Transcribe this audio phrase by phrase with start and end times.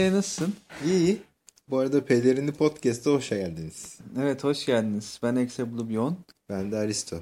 [0.00, 0.54] Ee nasılsın?
[0.86, 1.22] İyi.
[1.68, 3.98] Bu arada Pelerini Podcast'a hoş geldiniz.
[4.18, 5.20] Evet hoş geldiniz.
[5.22, 6.16] Ben Exe Blubyon.
[6.48, 7.16] Ben de Aristo.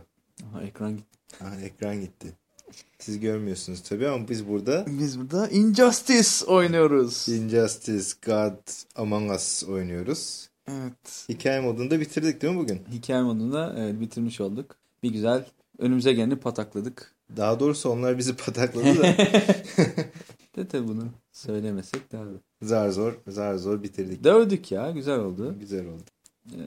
[0.45, 1.45] Aha, ekran gitti.
[1.45, 2.29] Aha, ekran gitti.
[2.99, 7.29] Siz görmüyorsunuz tabii ama biz burada Biz burada Injustice oynuyoruz.
[7.29, 10.49] Injustice, God, Among Us oynuyoruz.
[10.69, 11.25] Evet.
[11.29, 12.81] Hikaye modunda bitirdik değil mi bugün?
[12.93, 14.77] Hikaye modunda evet, bitirmiş olduk.
[15.03, 15.45] Bir güzel
[15.79, 17.15] önümüze geleni patakladık.
[17.37, 19.03] Daha doğrusu onlar bizi patakladı da
[20.57, 21.05] De tabi bunu
[21.39, 22.39] söylemesek daha iyi.
[22.63, 24.25] zar zor, zar zor bitirdik.
[24.25, 25.57] Dövdük ya güzel oldu.
[25.61, 26.03] Güzel oldu.
[26.53, 26.59] Ee,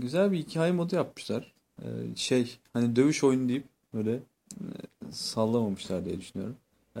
[0.00, 1.52] güzel bir hikaye modu yapmışlar.
[1.82, 3.64] Ee, şey hani dövüş oyunu deyip
[3.94, 4.66] böyle e,
[5.10, 6.56] sallamamışlar diye düşünüyorum.
[6.96, 7.00] Ee,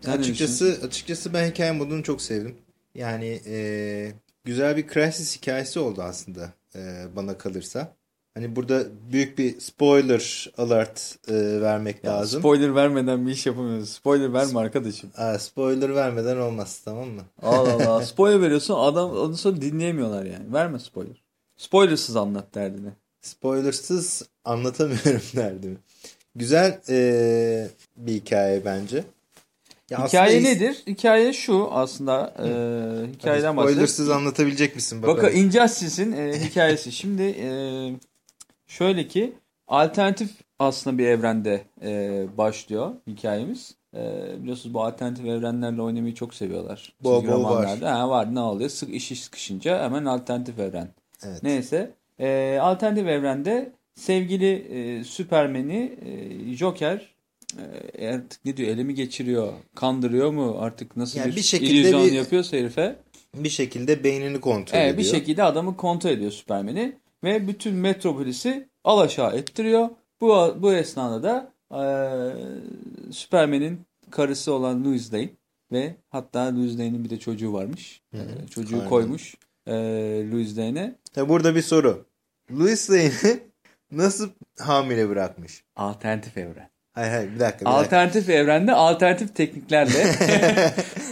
[0.00, 2.54] sen açıkçası açıkçası ben hikaye modunu çok sevdim.
[2.94, 4.12] Yani e,
[4.44, 7.95] güzel bir Crysis hikayesi oldu aslında e, bana kalırsa.
[8.36, 12.40] Hani burada büyük bir spoiler alert e, vermek Ya lazım.
[12.40, 13.88] Spoiler vermeden bir iş yapamıyoruz.
[13.90, 15.10] Spoiler verme arkadaşım.
[15.16, 17.22] Aa, spoiler vermeden olmaz tamam mı?
[17.42, 18.02] Allah Allah.
[18.06, 20.52] Spoiler veriyorsun adam ondan sonra dinleyemiyorlar yani.
[20.52, 21.22] Verme spoiler.
[21.56, 22.88] Spoilersız anlat derdini.
[23.20, 25.78] Spoilersız anlatamıyorum derdim.
[26.34, 29.04] Güzel e, bir hikaye bence.
[29.90, 30.82] Ya Hikaye aslında- nedir?
[30.86, 32.34] Hikaye şu aslında.
[32.38, 32.46] E,
[33.12, 33.90] hikayeden bahsediyoruz.
[33.90, 35.18] Spoilersız anlatabilecek misin bakalım.
[35.22, 36.92] Bakın Injustice'in e, hikayesi.
[36.92, 37.48] Şimdi e,
[38.66, 39.32] şöyle ki
[39.68, 43.74] alternatif aslında bir evrende e, başlıyor hikayemiz.
[43.96, 46.92] E, biliyorsunuz bu alternatif evrenlerle oynamayı çok seviyorlar.
[47.04, 47.78] Bol bol var.
[47.80, 48.70] Ha, var ne oluyor?
[48.70, 50.88] Sık işi sıkışınca hemen alternatif evren.
[51.26, 51.42] Evet.
[51.42, 51.90] Neyse.
[52.20, 57.14] E, alternatif evrende sevgili e, Süpermen'i e, Joker
[57.98, 62.12] e, artık ne diyor elimi geçiriyor, kandırıyor mu artık nasıl Yani bir, bir şekilde bir-
[62.12, 62.96] yapıyorsa herife.
[63.34, 64.98] Bir şekilde beynini kontrol Evet, ediyor.
[65.12, 66.92] bir şekilde adamı kontrol ediyor Süpermen'i
[67.24, 69.88] ve bütün metropolisi alaşağı ettiriyor.
[70.20, 71.80] Bu bu esnada da e,
[73.12, 73.80] Süpermen'in
[74.10, 75.28] karısı olan Louis Lane
[75.72, 78.00] ve hatta Louis Lane'in bir de çocuğu varmış.
[78.14, 78.88] Hı hı, E, çocuğu aynen.
[78.88, 79.34] koymuş
[79.66, 79.72] e,
[80.32, 80.94] Louis Lane'e.
[81.12, 82.04] Tabi burada bir soru.
[82.50, 83.40] Louis Lane'i
[83.92, 85.64] nasıl hamile bırakmış?
[85.76, 86.70] Alternatif evren.
[86.92, 87.60] Hayır hayır bir dakika.
[87.60, 87.70] Bir dakika.
[87.70, 89.92] Alternatif evrende alternatif tekniklerle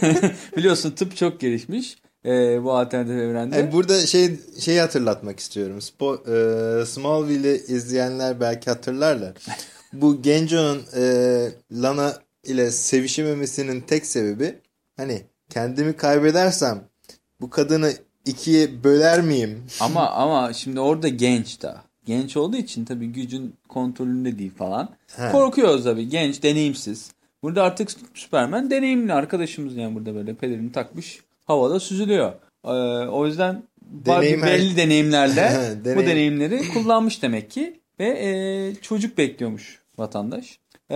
[0.57, 3.55] biliyorsun tıp çok gelişmiş e, bu alternatif evrende.
[3.55, 5.81] Yani burada şey şeyi hatırlatmak istiyorum.
[5.81, 9.33] Spo, e, Smallville'i izleyenler belki hatırlarlar.
[9.93, 11.03] Bu Genjo'nun e,
[11.71, 14.55] Lana ile sevişememesinin tek sebebi
[14.97, 16.83] hani kendimi kaybedersem
[17.41, 17.93] bu kadını
[18.25, 19.63] ikiye böler miyim?
[19.79, 21.83] Ama ama şimdi orada genç daha.
[22.05, 24.89] Genç olduğu için tabii gücün kontrolünde değil falan.
[25.15, 25.31] He.
[25.31, 26.09] Korkuyoruz tabii.
[26.09, 27.11] Genç, deneyimsiz.
[27.43, 31.19] Burada artık Superman deneyimli arkadaşımız yani burada böyle pelerini takmış.
[31.45, 32.31] Havada süzülüyor.
[32.65, 32.69] Ee,
[33.09, 35.51] o yüzden Deneyim her- belli deneyimlerle
[35.81, 36.07] bu Deneyim.
[36.09, 37.79] deneyimleri kullanmış demek ki.
[37.99, 38.29] Ve e,
[38.81, 40.59] çocuk bekliyormuş vatandaş.
[40.89, 40.95] E,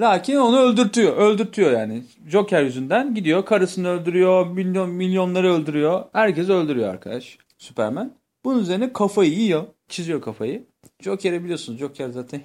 [0.00, 1.16] lakin onu öldürtüyor.
[1.16, 2.02] Öldürtüyor yani.
[2.28, 3.44] Joker yüzünden gidiyor.
[3.44, 4.46] Karısını öldürüyor.
[4.46, 6.04] Milyon, milyonları öldürüyor.
[6.12, 7.38] Herkesi öldürüyor arkadaş.
[7.58, 8.12] Superman.
[8.44, 9.64] Bunun üzerine kafayı yiyor.
[9.88, 10.64] Çiziyor kafayı.
[11.00, 11.78] Joker'i biliyorsunuz.
[11.78, 12.40] Joker zaten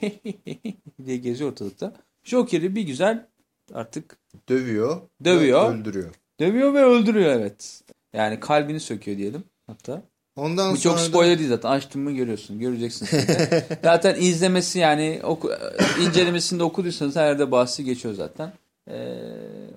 [1.05, 1.93] diye geziyor ortalıkta.
[2.23, 3.25] Joker'i bir güzel
[3.73, 4.17] artık
[4.49, 5.01] Dövüyor.
[5.23, 5.73] Dövüyor.
[5.75, 6.13] Öldürüyor.
[6.39, 7.81] Dövüyor ve öldürüyor evet.
[8.13, 10.01] Yani kalbini söküyor diyelim hatta.
[10.35, 11.69] Ondan Bu çok da- spoiler değil zaten.
[11.69, 12.59] Açtın mı görüyorsun.
[12.59, 13.07] Göreceksin.
[13.83, 15.51] zaten izlemesi yani oku,
[16.07, 18.53] incelemesinde okuduysanız her yerde bahsi geçiyor zaten.
[18.89, 19.17] Ee,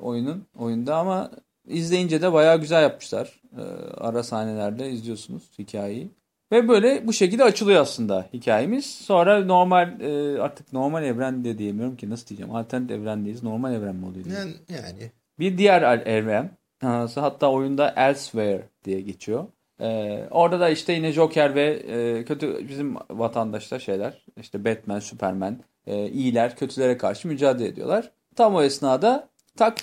[0.01, 1.31] oyunun oyunda ama
[1.69, 3.41] izleyince de bayağı güzel yapmışlar.
[3.59, 3.63] Ee,
[3.97, 6.11] ara sahnelerde izliyorsunuz hikayeyi.
[6.53, 8.87] Ve böyle bu şekilde açılıyor aslında hikayemiz.
[8.87, 12.55] Sonra normal e, artık normal evren de diyemiyorum ki nasıl diyeceğim.
[12.55, 13.43] Alternatif evrendeyiz.
[13.43, 14.27] Normal evren mi oluyor?
[14.27, 16.51] yani, yani Bir diğer evren.
[17.15, 19.47] Hatta oyunda Elsewhere diye geçiyor.
[19.81, 25.59] Ee, orada da işte yine Joker ve e, kötü bizim vatandaşlar şeyler işte Batman, Superman,
[25.87, 28.11] e, iyiler kötülere karşı mücadele ediyorlar.
[28.37, 29.79] Tam o esnada tak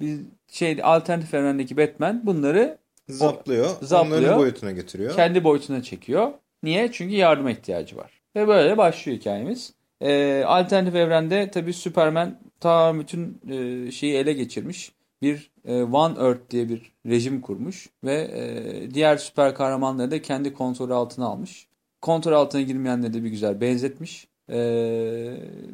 [0.00, 0.18] bir
[0.48, 3.66] şey alternatif evrendeki Batman bunları zaplıyor.
[3.82, 4.20] zaplıyor.
[4.22, 5.16] Onların boyutuna getiriyor.
[5.16, 6.30] kendi boyutuna çekiyor.
[6.62, 6.92] Niye?
[6.92, 8.20] Çünkü yardıma ihtiyacı var.
[8.36, 9.72] Ve böyle başlıyor hikayemiz.
[10.00, 14.92] Ee, alternatif evrende tabii Superman ta bütün e, şeyi ele geçirmiş.
[15.22, 17.90] Bir e, One Earth diye bir rejim kurmuş.
[18.04, 21.68] Ve e, diğer süper kahramanları da kendi kontrolü altına almış.
[22.00, 24.28] Kontrol altına girmeyenleri de bir güzel benzetmiş.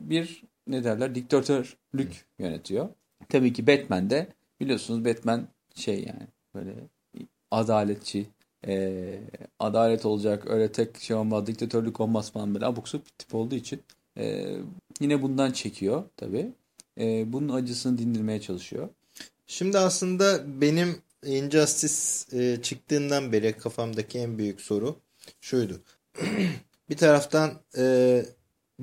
[0.08, 2.88] Bir ne derler diktatörlük yönetiyor.
[3.28, 4.26] Tabii ki Batman de
[4.60, 6.74] biliyorsunuz Batman şey yani böyle
[7.50, 8.26] adaletçi,
[8.66, 9.20] e,
[9.58, 13.82] adalet olacak, öyle tek şey olmaz, diktatörlük olmaz falan böyle abuk bir tip olduğu için
[14.18, 14.56] e,
[15.00, 16.52] yine bundan çekiyor tabii.
[17.00, 18.88] E, bunun acısını dindirmeye çalışıyor.
[19.46, 20.96] Şimdi aslında benim
[21.26, 24.96] Injustice e, çıktığından beri kafamdaki en büyük soru
[25.40, 25.80] şuydu.
[26.90, 28.24] bir taraftan e,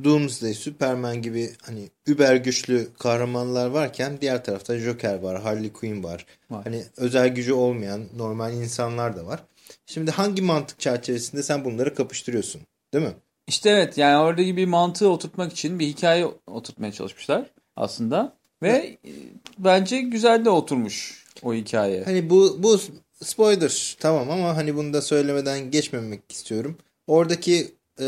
[0.04, 6.25] Doomsday, Superman gibi hani über güçlü kahramanlar varken diğer tarafta Joker var, Harley Quinn var.
[6.50, 6.63] Var.
[6.63, 9.44] Hani özel gücü olmayan normal insanlar da var.
[9.86, 12.62] Şimdi hangi mantık çerçevesinde sen bunları kapıştırıyorsun?
[12.94, 13.13] Değil mi?
[13.48, 18.34] İşte evet yani oradaki bir mantığı oturtmak için bir hikaye oturtmaya çalışmışlar aslında.
[18.62, 19.12] Ve e,
[19.58, 22.04] bence güzel de oturmuş o hikaye.
[22.04, 22.80] Hani bu bu
[23.24, 26.78] spoiler tamam ama hani bunu da söylemeden geçmemek istiyorum.
[27.08, 28.06] Oradaki e,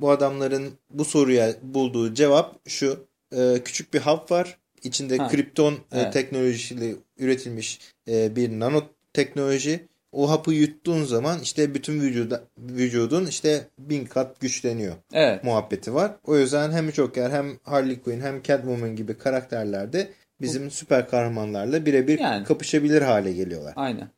[0.00, 3.08] bu adamların bu soruya bulduğu cevap şu.
[3.36, 4.58] E, küçük bir hap var.
[4.82, 5.28] İçinde Ha.
[5.28, 6.12] kripton e, Evet.
[6.12, 7.78] teknolojisiyle üretilmiş
[8.08, 9.84] e, bir nanoteknoloji.
[10.18, 15.44] O hapı yuttuğun zaman işte bütün vücuda, vücudun işte bin kat güçleniyor Evet.
[15.44, 16.12] muhabbeti var.
[16.26, 20.10] O yüzden hem Joker hem Harley Quinn hem Catwoman gibi karakterler de
[20.40, 22.44] bizim süper kahramanlarla birebir Yani.
[22.44, 23.72] kapışabilir hale geliyorlar.
[23.76, 24.08] Aynen.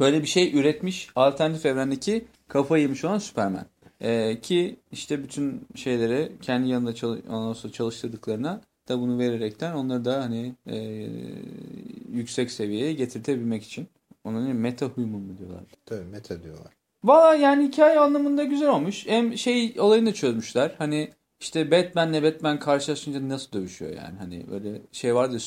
[0.00, 3.66] Böyle bir şey üretmiş alternatif evrendeki kafayı yemiş olan Superman.
[4.00, 10.54] Ee, ki işte bütün şeyleri kendi yanında çalış çalıştırdıklarına da bunu vererekten onları da hani
[10.66, 10.76] e,
[12.12, 13.88] yüksek seviyeye getirtebilmek için.
[14.24, 15.62] Ona ne meta human mı diyorlar?
[15.86, 16.72] Tabii meta diyorlar.
[17.04, 19.06] Valla yani hikaye anlamında güzel olmuş.
[19.06, 20.74] Hem şey olayını da çözmüşler.
[20.78, 21.10] Hani
[21.40, 24.18] işte Batman'le Batman karşılaşınca nasıl dövüşüyor yani.
[24.18, 25.38] Hani böyle şey vardı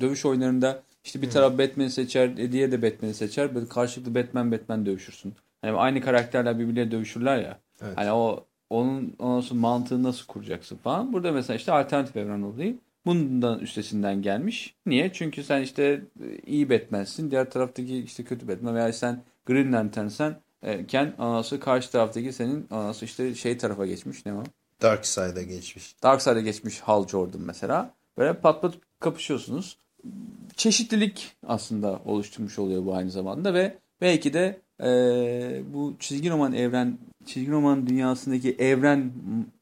[0.00, 3.54] dövüş oyunlarında işte bir taraf Batman'i seçer, diğeri de Batman'i seçer.
[3.54, 5.34] Böyle karşılıklı Batman Batman dövüşürsün.
[5.62, 7.58] Hani aynı karakterler birbirleriyle dövüşürler ya.
[7.82, 7.96] Evet.
[7.96, 11.12] Hani o onun ondan sonra mantığı nasıl kuracaksın falan.
[11.12, 14.74] Burada mesela işte alternatif evren olayı bundan üstesinden gelmiş.
[14.86, 15.12] Niye?
[15.12, 17.30] Çünkü sen işte e, iyi Batman'sin.
[17.30, 22.66] Diğer taraftaki işte kötü Batman veya sen Green Lantern'sen e, Ken sonra karşı taraftaki senin
[22.70, 24.26] sonra işte şey tarafa geçmiş.
[24.26, 24.42] Ne o?
[24.82, 26.02] Dark Side'a geçmiş.
[26.02, 27.94] Darkseid'e geçmiş Hal Jordan mesela.
[28.18, 29.78] Böyle pat pat kapışıyorsunuz.
[30.56, 36.98] Çeşitlilik aslında oluşturmuş oluyor bu aynı zamanda ve belki de e, bu çizgi roman evren,
[37.26, 39.12] çizgi roman dünyasındaki evren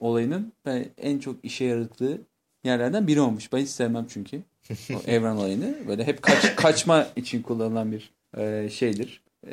[0.00, 2.20] olayının ve en çok işe yaradığı
[2.64, 3.52] yerlerden biri olmuş.
[3.52, 4.40] Ben hiç sevmem çünkü
[4.70, 5.74] o evren olayını.
[5.88, 9.50] Böyle hep kaç, kaçma için kullanılan bir e, şeydir e,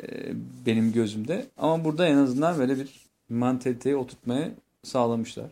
[0.66, 1.46] benim gözümde.
[1.58, 2.88] Ama burada en azından böyle bir
[3.28, 4.48] mantaliteyi oturtmaya
[4.82, 5.46] sağlamışlar.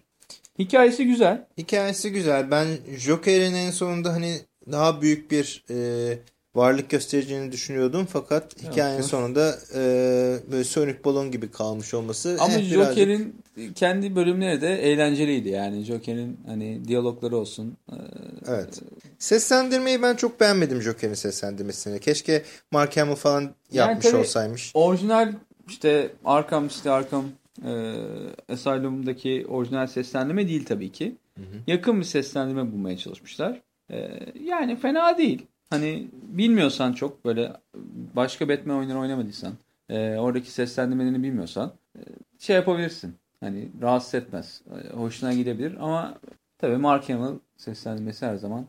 [0.58, 1.44] Hikayesi güzel.
[1.58, 2.50] Hikayesi güzel.
[2.50, 2.66] Ben
[2.98, 4.36] Joker'in en sonunda hani
[4.72, 6.18] daha büyük bir e,
[6.54, 8.06] varlık göstereceğini düşünüyordum.
[8.12, 9.08] Fakat hikayenin Yok.
[9.10, 9.80] sonunda e,
[10.52, 12.36] böyle sönük balon gibi kalmış olması.
[12.40, 13.34] Ama eh, birazcık- Joker'in
[13.74, 15.84] kendi bölümleri de eğlenceliydi yani.
[15.84, 17.76] Joker'in hani diyalogları olsun.
[17.92, 17.94] Ee,
[18.46, 18.82] Evet.
[19.18, 22.00] Seslendirmeyi ben çok beğenmedim Joker'in seslendirmesini.
[22.00, 24.70] Keşke Mark Hamill falan yapmış tabii- olsaymış.
[24.74, 25.32] Orijinal
[25.68, 27.24] işte Arkham City Arkham
[27.64, 27.94] e,
[28.52, 31.16] Asylum'daki orijinal seslendirme değil tabii ki.
[31.66, 33.60] Yakın bir seslendirme bulmaya çalışmışlar.
[33.90, 34.10] E,
[34.44, 35.46] yani fena değil.
[35.70, 37.52] Hani bilmiyorsan çok böyle
[38.16, 39.52] başka Batman oyunları oynamadıysan
[39.88, 42.00] e, oradaki seslendirmelerini bilmiyorsan e,
[42.38, 43.14] şey yapabilirsin.
[43.40, 44.62] Hani rahatsız etmez.
[44.84, 46.19] E, hoşuna gidebilir ama
[46.58, 48.66] tabii Mark Hamill seslendirmesi her zaman.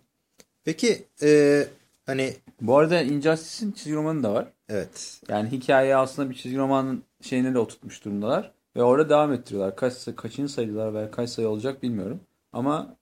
[0.64, 1.64] Peki e,
[2.06, 4.48] hani Bu arada Injustice'in çizgi romanı da var.
[4.70, 8.52] evet Yani hikaye aslında bir çizgi romanın şeyine de oturtmuş durumdalar.
[8.76, 9.76] Ve orada devam ettiriyorlar.
[9.76, 12.20] Kaç, kaçıncı sayılar veya kaç sayı olacak bilmiyorum.
[12.54, 12.96] Ama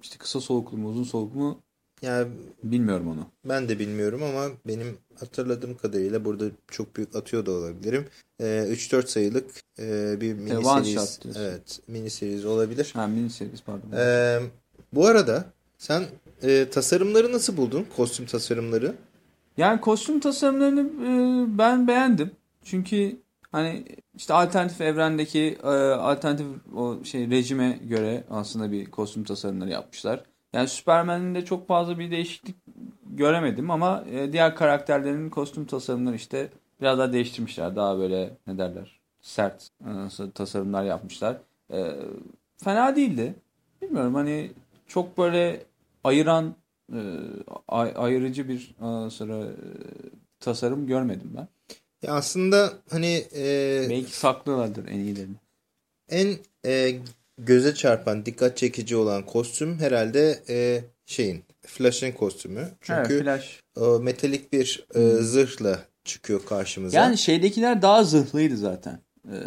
[0.00, 1.62] işte kısa soluklu mu uzun soluklu mu
[2.02, 2.28] yani
[2.62, 3.26] bilmiyorum onu.
[3.44, 8.06] ben de bilmiyorum ama benim hatırladığım kadarıyla burada çok büyük atıyor da olabilirim.
[8.40, 11.18] E, 3-4 sayılık e, bir mini one series.
[11.36, 12.90] Evet mini series olabilir.
[12.94, 13.96] Ha mini series pardon.
[13.96, 14.40] E,
[14.92, 15.44] bu arada
[15.78, 16.04] sen
[16.42, 17.86] e, tasarımları nasıl buldun?
[17.96, 18.94] Kostüm tasarımları.
[19.56, 22.30] Yani kostüm tasarımlarını e, ben beğendim.
[22.64, 23.16] Çünkü
[23.52, 23.84] hani
[24.14, 30.24] işte alternatif evrendeki e, alternatif o şey rejime göre aslında bir kostüm tasarımları yapmışlar.
[30.56, 32.56] Yani Superman'in de çok fazla bir değişiklik
[33.10, 36.48] göremedim ama e, diğer karakterlerin kostüm tasarımları işte
[36.80, 37.76] biraz daha değiştirmişler.
[37.76, 41.36] Daha böyle ne derler sert e, tasarımlar yapmışlar.
[41.72, 41.92] E,
[42.64, 43.34] fena değildi.
[43.82, 44.50] Bilmiyorum hani
[44.88, 45.64] çok böyle
[46.04, 46.54] ayıran
[46.92, 47.00] e,
[47.68, 49.54] ay- ayrıcı bir ondan sonra e,
[50.40, 51.48] tasarım görmedim ben.
[52.02, 55.36] Ya aslında hani e, Belki saklıyorlardır en iyilerini.
[56.08, 56.36] en
[56.66, 56.98] e,
[57.38, 62.68] göze çarpan, dikkat çekici olan kostüm herhalde e, şeyin Flash'ın kostümü.
[62.80, 63.60] Çünkü evet, Flash.
[63.76, 66.98] o metalik bir e, zırhla çıkıyor karşımıza.
[66.98, 69.00] Yani şeydekiler daha zırhlıydı zaten.
[69.32, 69.38] Ee,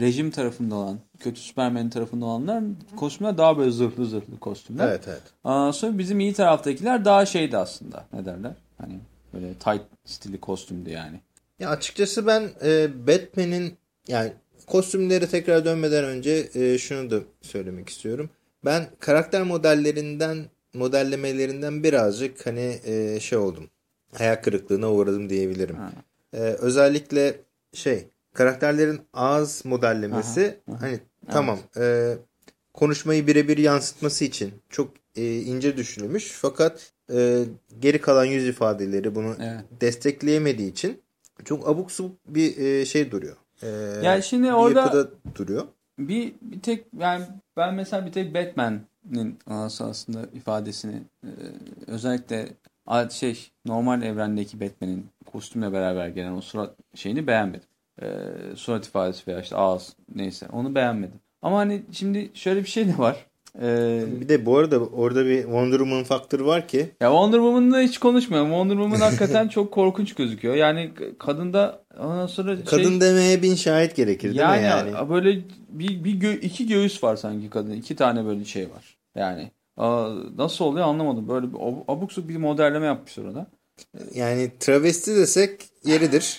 [0.00, 2.64] rejim tarafında olan, kötü Superman tarafında olanlar
[2.96, 4.88] kostümler daha böyle zırhlı zırhlı kostümler.
[4.88, 5.22] Evet evet.
[5.44, 8.04] Aa, sonra bizim iyi taraftakiler daha şeydi aslında.
[8.12, 8.52] Ne derler?
[8.78, 8.98] Hani
[9.34, 11.20] böyle tight stili kostümdü yani.
[11.58, 13.76] Ya açıkçası ben e, Batman'in
[14.08, 14.32] yani
[14.68, 18.30] kostümleri tekrar dönmeden önce e, şunu da söylemek istiyorum.
[18.64, 20.44] Ben karakter modellerinden
[20.74, 23.70] modellemelerinden birazcık hani e, şey oldum.
[24.14, 25.76] Hayal kırıklığına uğradım diyebilirim.
[25.76, 25.92] Ha.
[26.32, 27.40] E, özellikle
[27.74, 32.14] şey karakterlerin ağız modellemesi hani tamam e,
[32.74, 36.32] konuşmayı birebir yansıtması için çok e, ince düşünülmüş.
[36.32, 37.44] Fakat e,
[37.80, 39.60] geri kalan yüz ifadeleri bunu Evet.
[39.80, 41.00] destekleyemediği için
[41.44, 43.36] çok abuk subuk bir e, şey duruyor.
[43.62, 43.68] E,
[44.02, 45.66] Yani şimdi orada- yapıda duruyor.
[45.98, 47.24] Bir, bir tek yani
[47.56, 49.38] ben mesela bir tek Batman'in
[49.84, 51.30] aslında ifadesini e,
[51.86, 52.48] özellikle
[53.10, 57.68] şey normal evrendeki Batman'in kostümle beraber gelen o surat şeyini beğenmedim.
[58.02, 58.06] E,
[58.56, 61.20] surat ifadesi veya işte ağız neyse onu beğenmedim.
[61.42, 63.26] Ama hani şimdi şöyle bir şey de var.
[63.62, 67.80] E, Bir de bu arada orada bir Wonder Woman faktörü var ki ya Wonder Woman'da
[67.80, 68.48] hiç konuşmuyorum.
[68.48, 70.54] Wonder Woman hakikaten çok korkunç gözüküyor.
[70.54, 75.10] Yani kadında ondan sonra şey, kadın demeye bin şahit gerekir değil yani, mi yani?
[75.10, 77.72] böyle bir, bir gö- iki göğüs var sanki kadın.
[77.72, 78.96] iki tane böyle şey var.
[79.14, 79.50] Yani
[80.38, 81.28] nasıl oluyor anlamadım.
[81.28, 83.46] Böyle bir ab- abuk bir modelleme yapmışlar orada.
[84.14, 86.38] Yani travesti desek yeridir.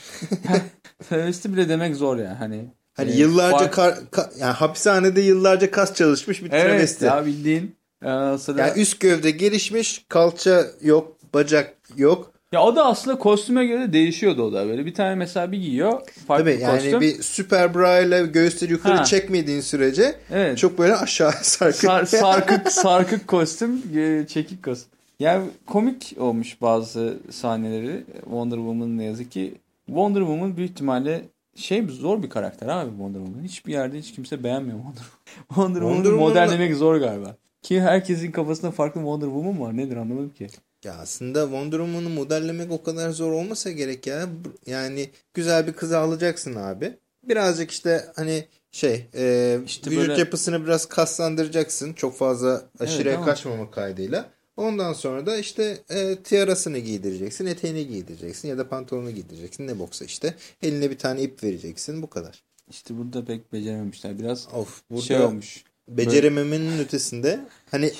[1.10, 2.36] Travesti bile demek zor yani.
[2.36, 2.66] Hani,
[3.00, 7.06] Hani e, yıllarca fark- kar, ka- yani hapishanede yıllarca kas çalışmış bir Evet travesti.
[7.06, 7.75] ya bildiğin.
[8.03, 8.62] Ee, sıra...
[8.68, 12.32] Yani üst gövde gelişmiş, kalça yok, bacak yok.
[12.51, 14.68] Ya o da aslında kostüme göre değişiyordu o da.
[14.68, 15.91] Böyle bir tane mesela bir giyiyor.
[16.27, 17.01] Farklı Tabii bir yani kostüm.
[17.01, 19.03] bir süper bra ile göğüsleri yukarı Ha.
[19.03, 20.58] çekmediğin sürece Evet.
[20.58, 21.75] çok böyle aşağı sarkık.
[21.79, 24.89] Sar- sarkık sarkık kostüm, e, çekik kostüm.
[25.20, 29.53] Yani komik olmuş bazı sahneleri Wonder Woman'ın ne yazık ki.
[29.86, 31.22] Wonder Woman büyük ihtimalle
[31.60, 33.44] şey zor bir karakter abi Wonder Woman.
[33.44, 35.48] Hiçbir yerde hiç kimse beğenmiyor Wonder Woman.
[35.50, 37.36] Wonder Woman'ı Woman'ı- modellemek zor galiba.
[37.62, 39.78] Ki herkesin kafasında farklı Wonder Woman var.
[39.78, 40.48] Nedir anlamadım ki.
[40.84, 44.25] Ya aslında Wonder Woman'ı modellemek o kadar zor olmasa gerek ya.
[44.66, 46.94] Yani güzel bir kızı alacaksın abi.
[47.24, 51.94] Birazcık işte hani şey e, İşte vücut böyle- yapısını biraz kaslandıracaksın.
[51.94, 54.30] Çok fazla aşırıya ama- kaçmamak kaydıyla.
[54.60, 59.68] Ondan sonra da işte e, tiarasını giydireceksin, eteğini giydireceksin ya da pantolonu giydireceksin.
[59.68, 60.36] Ne boksa işte.
[60.62, 62.01] Eline bir tane ip vereceksin.
[62.01, 62.44] Bu kadar.
[62.70, 64.20] İşte burada pek becerememişler.
[64.20, 65.63] Biraz Of burada şey olmuş.
[65.88, 67.39] becerememenin ötesinde
[67.72, 67.92] hani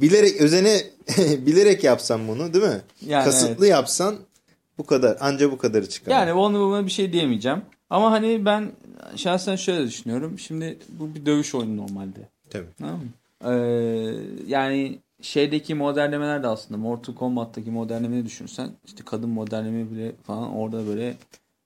[0.00, 0.82] bilerek özene
[1.46, 2.80] bilerek yapsan bunu değil mi?
[3.06, 4.16] Yani Kasıtlı yapsan
[4.78, 5.16] bu kadar.
[5.20, 6.12] Anca bu kadarı çıkar.
[6.12, 7.62] Yani Wonder Woman'a bir şey diyemeyeceğim.
[7.90, 8.72] Ama hani ben
[9.16, 10.38] şahsen şöyle düşünüyorum.
[10.38, 12.28] Şimdi bu bir dövüş oyunu normalde.
[12.50, 12.66] Tabii.
[12.78, 13.08] Tamam mı?
[13.44, 13.54] Ee,
[14.46, 20.86] yani şeydeki modellemeler de aslında Mortal Kombat'taki modellemeyi düşünsen işte kadın modelleme bile falan orada
[20.86, 21.14] böyle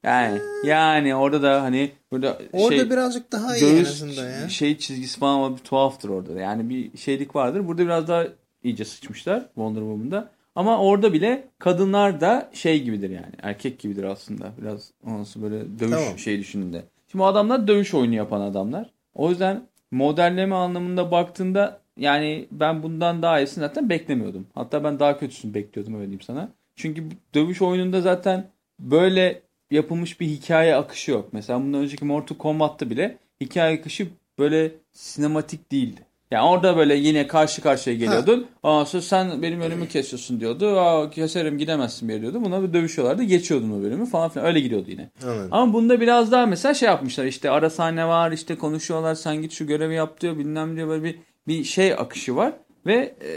[0.03, 4.49] yani yani orada da hani böyle Orada şey birazcık daha iyi en göğüs azından ya.
[4.49, 6.35] şey çizgisi falan ama bir tuhaftır orada.
[6.35, 6.41] da.
[6.41, 7.69] Yani bir şeylik vardır.
[7.69, 8.25] Burada biraz daha
[8.63, 10.31] iyice sıçmışlar Wonder Woman'da.
[10.55, 13.33] Ama orada bile kadınlar da şey gibidir yani.
[13.43, 14.53] Erkek gibidir aslında.
[14.63, 16.19] Biraz nasıl böyle dövüş Tamam.
[16.19, 16.83] şey düşündüğünde.
[17.11, 18.91] Şimdi adamlar dövüş oyunu yapan adamlar.
[19.15, 24.47] O yüzden modelleme anlamında baktığında yani ben bundan daha iyisini zaten beklemiyordum.
[24.55, 26.49] Hatta ben daha kötüsünü bekliyordum öyle diyeyim sana.
[26.77, 28.51] Çünkü dövüş oyununda zaten
[28.81, 31.29] böyle yapılmış bir hikaye akışı yok.
[31.33, 36.01] Mesela bundan önceki Mortal Kombat'ta bile hikaye akışı böyle sinematik değildi.
[36.31, 38.47] Yani orada böyle yine karşı karşıya geliyordun.
[38.63, 40.81] Aa sonra sen benim önümü kesiyorsun diyordu.
[40.81, 42.45] Aa keserim gidemezsin bir yere diyordu.
[42.45, 43.23] Buna bir dövüşüyorlardı.
[43.23, 44.47] Geçiyordun o bölümü falan filan.
[44.47, 45.11] Öyle gidiyordu yine.
[45.23, 45.49] Anladım.
[45.51, 47.25] Ama bunda biraz daha mesela şey yapmışlar.
[47.25, 48.33] İşte ara sahne var.
[48.33, 49.15] işte konuşuyorlar.
[49.15, 50.39] Sen git şu görevi yap diyor.
[50.39, 50.89] Bilmem diyor.
[50.89, 52.53] Böyle bir, bir şey akışı var.
[52.87, 53.31] Ve e,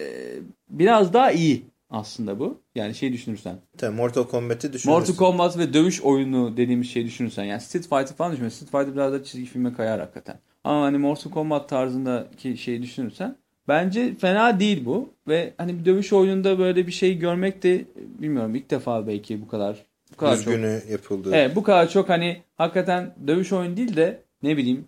[0.69, 2.61] biraz daha iyi aslında bu.
[2.75, 3.55] Yani şey düşünürsen.
[3.77, 4.91] Tabii Mortal Kombat'i düşünürsün.
[4.91, 7.43] Mortal Kombat ve dövüş oyunu dediğimiz şey düşünürsen.
[7.43, 8.49] Yani Street Fighter falan düşünme.
[8.49, 10.39] Street Fighter biraz da çizgi filme kayar hakikaten.
[10.63, 13.35] Ama hani Mortal Kombat tarzındaki şeyi düşünürsen
[13.67, 15.13] bence fena değil bu.
[15.27, 19.47] Ve hani bir dövüş oyununda böyle bir şey görmek de bilmiyorum ilk defa belki bu
[19.47, 20.45] kadar bu kadar çok.
[20.45, 21.29] Düzgünü yapıldı.
[21.33, 24.85] Evet bu kadar çok hani hakikaten dövüş oyunu değil de ne bileyim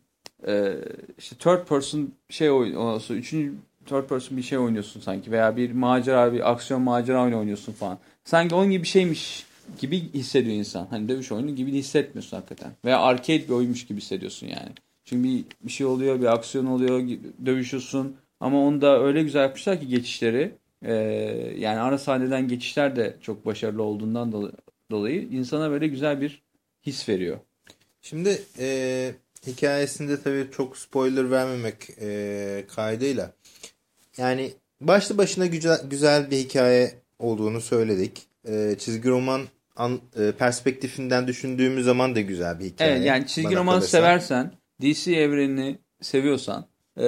[0.48, 0.76] e,
[1.18, 3.54] işte third person şey oyun olsun üçüncü
[3.86, 7.98] third person bir şey oynuyorsun sanki veya bir macera bir aksiyon macera oyunu oynuyorsun falan.
[8.24, 9.46] Sanki onun gibi bir şeymiş
[9.80, 10.88] gibi hissediyor insan.
[10.90, 12.72] Hani dövüş oyunu gibi hissetmiyorsun hakikaten.
[12.86, 14.70] Veya arcade bir oyunmuş gibi hissediyorsun yani.
[15.06, 17.08] Çünkü bir, bir şey oluyor, bir aksiyon oluyor,
[17.46, 18.16] dövüşüyorsun.
[18.40, 20.52] Ama onu da öyle güzel yapmışlar ki geçişleri.
[20.82, 20.94] e,
[21.58, 24.52] yani ara sahneden geçişler de çok başarılı olduğundan
[24.92, 26.42] dolayı insana böyle güzel bir
[26.86, 27.38] his veriyor.
[28.02, 29.12] Şimdi e,
[29.48, 33.32] hikayesinde tabii çok spoiler vermemek e, kaydıyla
[34.18, 38.22] yani başlı başına güzel, güzel bir hikaye olduğunu söyledik.
[38.48, 39.42] E, çizgi roman
[39.76, 42.92] an, e, perspektifinden düşündüğümüz zaman da güzel bir hikaye.
[42.92, 43.98] Evet yani çizgi roman kalırsa.
[43.98, 46.66] seversen, DC evrenini seviyorsan,
[46.98, 47.04] e,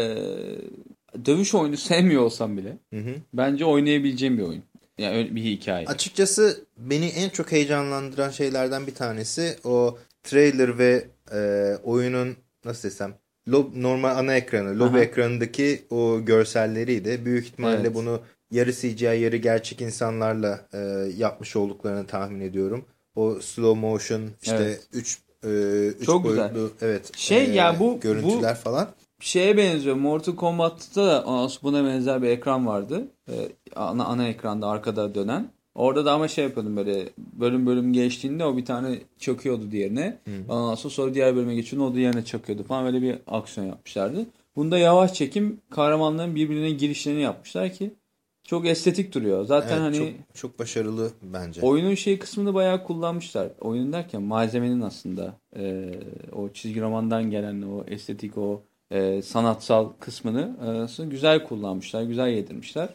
[1.26, 3.16] dövüş oyunu sevmiyor olsan bile Hı hı.
[3.34, 4.64] bence oynayabileceğim bir oyun.
[4.98, 5.86] Yani öyle bir hikaye.
[5.86, 13.14] Açıkçası beni en çok heyecanlandıran şeylerden bir tanesi o trailer ve e, oyunun nasıl desem
[13.48, 15.04] lob, normal ana ekranı, lobi Aha.
[15.04, 17.26] ekranındaki o görselleriydi.
[17.26, 17.94] Büyük ihtimalle Evet.
[17.96, 18.20] bunu
[18.52, 20.78] yarı CGI yarı gerçek insanlarla e,
[21.18, 22.86] yapmış olduklarını tahmin ediyorum.
[23.16, 24.88] O slow motion işte Evet.
[24.94, 26.56] 3 3 Çok güzel.
[26.56, 28.88] boyutlu evet Şey e, ya bu- görüntüler falan.
[29.20, 29.96] şeye benziyor.
[29.96, 31.26] Mortal Kombat'ta da
[31.64, 33.08] buna benzer bir ekran vardı.
[33.30, 33.34] Ee,
[33.76, 35.48] ana, ana ekranda arkada dönen.
[35.76, 40.18] Orada da ama şey yapıyordum böyle bölüm bölüm geçtiğinde o bir tane çöküyordu diğerine.
[40.50, 44.26] Ondan sonra, sonra diğer bölüme geçiyordu o diğerine çöküyordu falan böyle bir aksiyon yapmışlardı.
[44.56, 47.94] Bunda yavaş çekim kahramanların birbirine girişlerini yapmışlar ki
[48.44, 49.46] çok estetik duruyor.
[49.46, 51.62] Zaten Evet, hani çok, çok başarılı bence.
[51.62, 53.48] oyunun şey kısmını bayağı kullanmışlar.
[53.62, 55.92] Oyunun derken malzemenin aslında e,
[56.32, 62.90] o çizgi romandan gelen o estetik o e, sanatsal kısmını e, güzel kullanmışlar, güzel yedirmişler.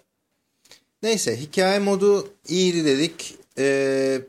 [1.03, 3.35] Neyse hikaye modu iyiydi dedik.
[3.59, 4.21] Ee,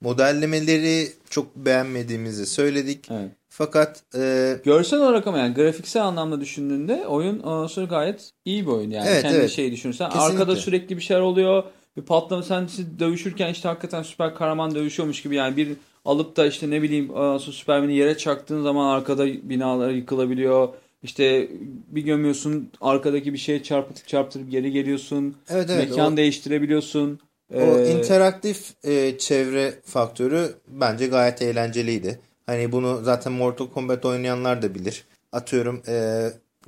[0.00, 3.08] modellemeleri çok beğenmediğimizi söyledik.
[3.10, 3.30] Evet.
[3.48, 8.70] Fakat e, Görsel olarak ama yani grafiksel anlamda düşündüğünde oyun ondan sonra gayet iyi bir
[8.70, 9.08] oyun yani.
[9.08, 9.50] Evet, Kendi evet.
[9.50, 10.10] şeyi düşünürsen.
[10.10, 10.32] Kesinlikle.
[10.32, 11.62] Arkada sürekli bir şeyler oluyor.
[11.96, 12.68] Bir patlama sen
[12.98, 15.68] dövüşürken işte hakikaten süper kahraman dövüşüyormuş gibi yani bir
[16.04, 17.08] alıp da işte ne bileyim
[17.40, 20.68] Superman'i yere çaktığın zaman arkada binalar yıkılabiliyor.
[21.02, 21.48] İşte
[21.88, 25.36] bir gömüyorsun arkadaki bir şeye çarpıtıp çarptırıp geri geliyorsun.
[25.50, 27.20] evet evet Mekan o, değiştirebiliyorsun.
[27.54, 32.20] o Ee, interaktif e, çevre faktörü bence gayet eğlenceliydi.
[32.46, 35.04] Hani bunu zaten Mortal Kombat oynayanlar da bilir.
[35.32, 36.26] Atıyorum e,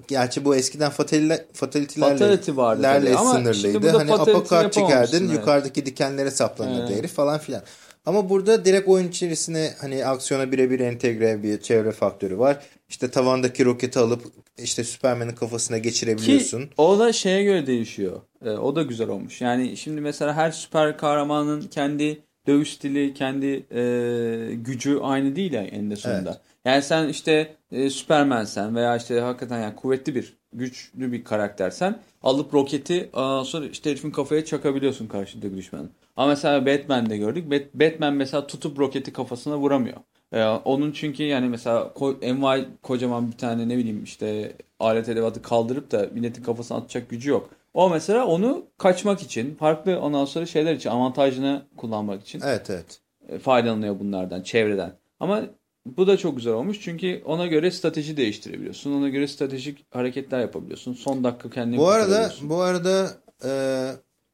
[0.09, 3.83] gerçi bu eskiden fatalile, fatality'lerle Fatality vardı lerle ama sınırlıydı.
[3.83, 5.39] burada Hani uppercut çekerdin evet.
[5.39, 6.99] yukarıdaki dikenlere saplanırdı Evet.
[6.99, 7.63] herif falan filan.
[8.07, 12.61] Ama burada direkt oyun içerisine hani aksiyona birebir entegre bir çevre faktörü var.
[12.89, 14.23] İşte tavandaki roketi alıp
[14.59, 16.63] işte Superman'in kafasına geçirebiliyorsun.
[16.63, 18.21] Ki o da şeye göre değişiyor.
[18.45, 19.41] Ee, o da güzel olmuş.
[19.41, 25.63] Yani şimdi mesela her süper kahramanın kendi dövüş stili, kendi e, gücü aynı değil ya
[25.63, 26.31] eninde sonunda.
[26.31, 26.41] Evet.
[26.65, 32.55] Yani sen işte e, Superman'sen veya işte hakikaten yani kuvvetli bir, güçlü bir karaktersen alıp
[32.55, 35.91] roketi ondan sonra işte herifin kafaya çakabiliyorsun karşıdaki düşmanın.
[36.17, 37.53] Ama mesela Batman'de gördük.
[37.53, 39.97] Bat- Batman mesela tutup roketi kafasına vuramıyor.
[40.33, 45.43] Ee, onun çünkü yani mesela ko- envai kocaman bir tane ne bileyim işte alet edevatı
[45.43, 47.51] kaldırıp da milletin kafasına atacak gücü yok.
[47.75, 53.01] O mesela onu kaçmak için, farklı ondan sonra şeyler için, avantajını kullanmak için Evet evet.
[53.29, 54.93] e, faydalanıyor bunlardan, çevreden.
[55.21, 55.43] Ama
[55.87, 58.93] bu da çok güzel olmuş çünkü ona göre strateji değiştirebiliyorsun.
[58.93, 60.93] Ona göre stratejik hareketler yapabiliyorsun.
[60.93, 63.11] Son dakika kendini Bu arada bu arada
[63.45, 63.51] e,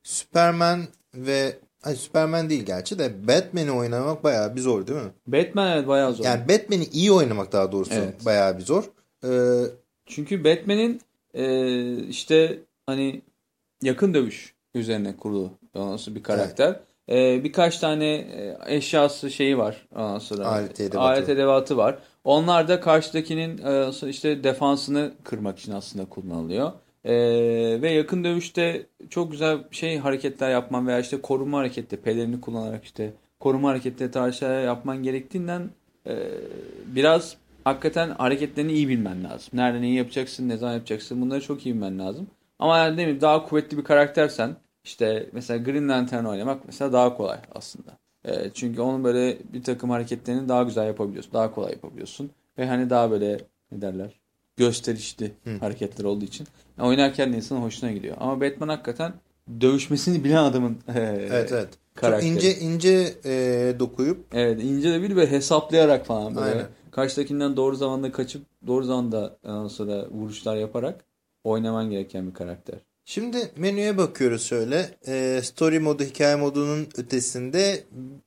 [0.02, 0.80] Superman
[1.14, 5.10] ve Ay, Superman değil gerçi de Batman'i oynamak bayağı bir zor değil mi?
[5.26, 6.24] Batman evet bayağı zor.
[6.24, 8.26] Yani Batman'i iyi oynamak daha doğrusu Evet.
[8.26, 8.84] bayağı bir zor.
[9.24, 9.60] Ee,
[10.06, 11.00] Çünkü Batman'in
[11.34, 13.22] e, işte hani
[13.82, 16.80] yakın dövüş üzerine kurulu sonra bir karakter.
[17.08, 19.88] E, birkaç tane e, eşyası şeyi var.
[20.20, 21.00] Sonra Alet edevatı.
[21.00, 21.98] alet edevatı var.
[22.24, 26.72] Onlar da karşıdakinin e, işte defansını kırmak için aslında kullanılıyor.
[27.04, 27.14] E,
[27.82, 33.12] ve yakın dövüşte çok güzel şey hareketler yapman veya işte koruma hareketi, pelerini kullanarak işte
[33.40, 35.70] koruma hareketleri tarzı şeyler yapman gerektiğinden
[36.06, 36.16] e,
[36.86, 39.48] biraz hakikaten hareketlerini iyi bilmen lazım.
[39.52, 42.26] Nerede neyi yapacaksın, ne zaman yapacaksın bunları çok iyi bilmen lazım.
[42.58, 47.16] Ama yani değil mi daha kuvvetli bir karaktersen işte mesela Green Lantern oynamak mesela daha
[47.16, 47.98] kolay aslında.
[48.24, 51.32] E, çünkü onun böyle bir takım hareketlerini daha güzel yapabiliyorsun.
[51.32, 52.30] Daha kolay yapabiliyorsun.
[52.58, 53.38] Ve hani daha böyle
[53.72, 54.23] ne derler
[54.56, 56.46] gösterişli hareketler olduğu için
[56.78, 58.16] yani oynarken de insanın hoşuna gidiyor.
[58.20, 59.12] Ama Batman hakikaten
[59.60, 61.68] dövüşmesini bilen adamın e, evet evet.
[61.94, 62.30] Çok karakteri.
[62.30, 66.46] ince ince e, dokuyup Evet ince de bir böyle hesaplayarak falan böyle.
[66.46, 66.66] Aynen.
[66.90, 71.04] Karşıdakinden doğru zamanda kaçıp doğru zamanda ondan sonra vuruşlar yaparak
[71.44, 72.78] oynaman gereken bir karakter.
[73.04, 74.90] Şimdi menüye bakıyoruz şöyle.
[75.06, 77.84] Ee, story modu, hikaye modunun ötesinde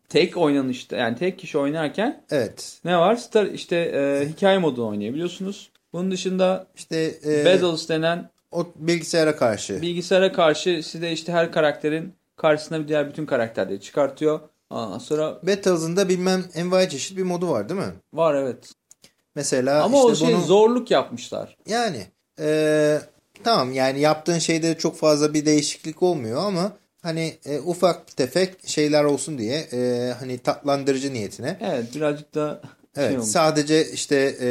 [0.10, 3.16] Tek oynanışta yani tek kişi oynarken evet ne var?
[3.16, 5.70] Star, işte e, hikaye modunu oynayabiliyorsunuz.
[5.94, 12.14] Bunun dışında işte e, Battles denen o bilgisayara karşı bilgisayara karşı size işte her karakterin
[12.36, 14.40] karşısına bir diğer bütün karakterleri çıkartıyor.
[14.70, 17.94] Ondan sonra Battles'ın da bilmem envai çeşit bir modu var değil mi?
[18.14, 18.72] var evet.
[19.36, 21.58] Mesela Ama işte o şey bunu zorluk yapmışlar.
[21.68, 22.08] yani
[22.40, 23.00] e,
[23.44, 26.72] tamam yani yaptığın şeyde çok fazla bir değişiklik olmuyor ama
[27.02, 32.62] hani e, ufak tefek şeyler olsun diye e, hani tatlandırıcı niyetine Evet birazcık da
[32.98, 33.30] Evet, şey olmuş.
[33.32, 34.50] sadece işte e,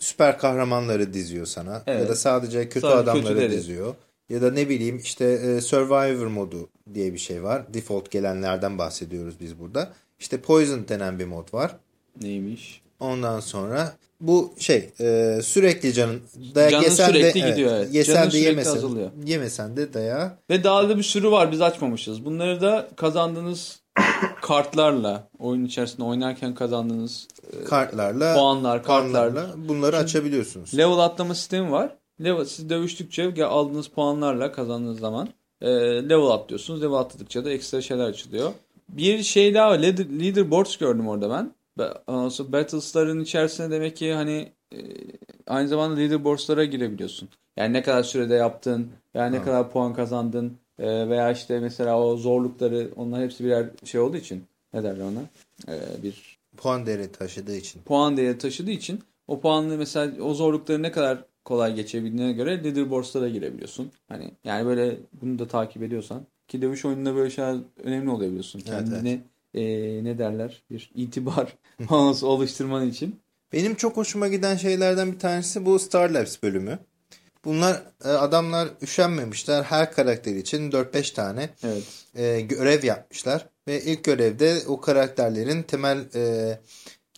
[0.00, 2.00] süper kahramanları diziyor sana Evet.
[2.02, 3.52] ya da sadece kötü Sadece adamları kötüleri.
[3.52, 3.94] diziyor
[4.30, 7.74] ya da ne bileyim işte e, Survivor modu diye bir şey var.
[7.74, 9.92] Default gelenlerden bahsediyoruz biz burada.
[10.18, 11.76] İşte Poison denen bir mod var.
[12.22, 12.80] Neymiş?
[13.00, 16.20] Ondan sonra bu şey e, sürekli canın
[16.54, 17.94] dayak Canın yesen sürekli de gidiyor, evet.
[17.94, 19.10] yesen Canın de yemesen, azalıyor.
[19.24, 22.24] yemesen de dayağı Ve daha da bir sürü var biz açmamışız.
[22.24, 23.80] Bunları da kazandığınız
[24.48, 27.28] kartlarla oyun içerisinde oynarken kazandığınız
[27.68, 30.78] kartlarla puanlar, kartlarla puanlarla bunları açabiliyorsunuz.
[30.78, 31.96] level atlama sistemi var.
[32.24, 35.28] Level, siz dövüştükçe aldığınız puanlarla kazandığınız zaman
[35.60, 35.68] e,
[36.08, 36.82] level atlıyorsunuz.
[36.82, 38.52] Level atladıkça da ekstra şeyler açılıyor.
[38.88, 39.70] Bir şey daha.
[39.72, 41.52] Leader, leaderboards gördüm orada ben.
[42.52, 44.78] Battlestar'ın içerisinde demek ki hani e,
[45.46, 47.28] aynı zamanda leaderboards'lara girebiliyorsun.
[47.56, 49.44] Yani ne kadar sürede yaptın, veya ne Ha.
[49.44, 54.44] kadar puan kazandın e, veya işte mesela o zorlukları onlar hepsi birer şey olduğu için
[54.74, 55.20] ne derler ona?
[55.74, 57.82] E, bir Puan değeri taşıdığı için.
[57.82, 63.28] puan değeri taşıdığı için o puanlı mesela o zorlukları ne kadar kolay geçebildiğine göre leaderboards'lara
[63.28, 63.90] girebiliyorsun.
[64.08, 68.62] Hani yani böyle bunu da takip ediyorsan ki dövüş oyununda böyle şeyler önemli oluyor biliyorsun.
[68.68, 69.20] Evet, Kendine
[69.54, 69.64] e,
[70.04, 71.54] ne derler bir itibar
[72.22, 73.16] oluşturman için.
[73.52, 76.78] Benim çok hoşuma giden şeylerden bir tanesi bu Star Labs bölümü.
[77.48, 79.62] Bunlar e, adamlar üşenmemişler.
[79.62, 81.82] Her karakter için 4-5 tane Evet.
[82.14, 83.46] e, görev yapmışlar.
[83.68, 86.58] Ve ilk görevde o karakterlerin temel e,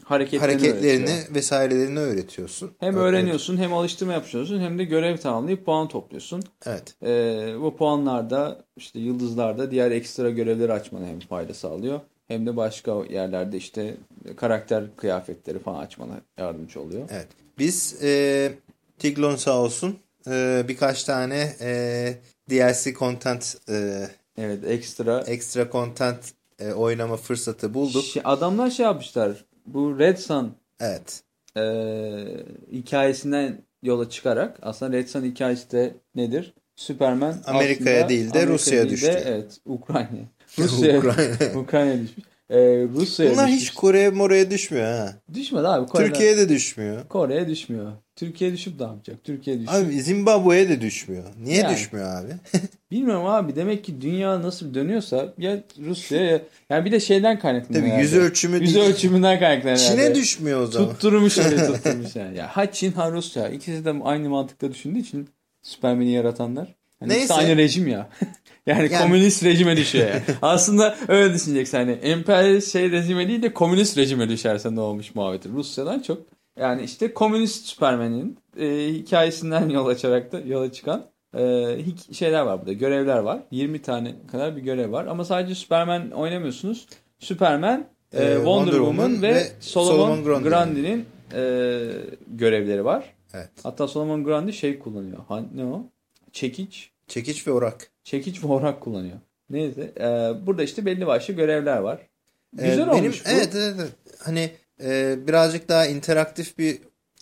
[0.04, 1.34] Hareketlerini, hareketlerini öğretiyor.
[1.34, 2.70] vesairelerini öğretiyorsun.
[2.80, 3.02] Hem Evet.
[3.04, 6.42] öğreniyorsun hem alıştırma yapıyorsun hem de görev tamamlayıp puan topluyorsun.
[6.66, 6.94] Evet.
[7.02, 12.00] Ee, bu puanlarda işte yıldızlarda diğer ekstra görevleri açmana hem fayda sağlıyor.
[12.28, 13.94] Hem de başka yerlerde işte
[14.36, 17.08] karakter kıyafetleri falan açmana yardımcı oluyor.
[17.12, 17.28] Evet.
[17.58, 18.52] Biz e,
[18.98, 22.14] Tiglon sağ olsun e, birkaç tane e,
[22.50, 24.06] DLC content e,
[24.38, 25.20] Evet ekstra.
[25.20, 26.18] ekstra content
[26.58, 28.04] e, oynama fırsatı bulduk.
[28.24, 29.44] Adamlar şey yapmışlar.
[29.66, 31.22] Bu Red Sun Evet.
[31.56, 31.62] e,
[32.72, 36.54] hikayesinden yola çıkarak aslında Red Sun hikayesi de nedir?
[36.76, 39.22] Superman Amerika'ya değil de Amerika Rusya'ya değil de, düştü.
[39.26, 40.08] evet Ukrayna.
[40.58, 41.58] Rusya'ya Ukrayna.
[41.58, 42.24] Ukrayna düşmüş.
[42.50, 42.58] E,
[42.94, 43.62] Rusya'ya Bunlar düşmüş.
[43.62, 45.14] hiç Kore'ye moraya düşmüyor ha.
[45.34, 45.86] Düşmedi abi.
[45.86, 47.08] Kore'de- Türkiye'ye de düşmüyor.
[47.08, 47.92] Kore'ye düşmüyor.
[48.16, 49.24] Türkiye düşüp ne yapacak?
[49.24, 49.84] Türkiye düşüyor.
[49.84, 51.24] Abi Zimbabwe'ye de düşmüyor.
[51.42, 51.74] Niye Yani.
[51.76, 52.32] düşmüyor abi?
[52.90, 53.56] Bilmiyorum abi.
[53.56, 57.88] Demek ki dünya nasıl dönüyorsa ya Rusya ya yani bir de şeyden kaynaklanıyor.
[57.92, 58.86] Tabii yüz ölçümü Yüz değil.
[58.86, 59.78] ölçümünden kaynaklanıyor.
[59.78, 60.14] Çin'e herhalde.
[60.14, 60.88] düşmüyor o zaman.
[60.90, 62.36] Tutturmuş öyle tutturmuş yani.
[62.38, 63.48] Ya, ha Çin ha Rusya.
[63.48, 65.28] İkisi de aynı mantıkta düşündüğü için
[65.62, 66.74] Superman'i yaratanlar.
[67.00, 67.34] Hani Neyse.
[67.34, 68.08] aynı rejim ya.
[68.70, 70.22] yani, Yani- komünist rejime düşüyor yani.
[70.42, 71.78] Aslında öyle düşüneceksin.
[71.78, 75.48] Hani emperyalist şey rejime değil de komünist rejime düşerse ne olmuş muhabbeti.
[75.48, 76.18] Rusya'dan çok.
[76.58, 81.04] Yani işte komünist Superman'in e, hikayesinden yol açarak da yola çıkan
[81.38, 81.76] e,
[82.12, 82.72] şeyler var burada.
[82.72, 83.42] Görevler var.
[83.50, 85.06] 20 tane kadar bir görev var.
[85.06, 86.86] Ama sadece Superman oynamıyorsunuz.
[87.18, 90.48] Superman, e, Ee, Wonder, Woman, ve, Solomon, Solomon Grundy.
[90.48, 91.42] Grundy'nin e,
[92.28, 93.04] görevleri var.
[93.34, 93.50] Evet.
[93.62, 95.18] Hatta Solomon Grundy şey kullanıyor.
[95.28, 95.82] Ha, ne o?
[96.32, 96.90] Çekiç.
[97.10, 97.90] Çekiç ve orak.
[98.04, 99.18] Çekiç ve orak kullanıyor.
[99.50, 99.92] Neyse.
[100.00, 100.06] e,
[100.46, 102.00] burada işte belli başlı görevler var.
[102.58, 103.30] Ee, Güzel benim, olmuş bu.
[103.30, 103.92] Evet, evet, evet.
[104.18, 104.50] Hani
[104.82, 106.78] e, birazcık daha interaktif bir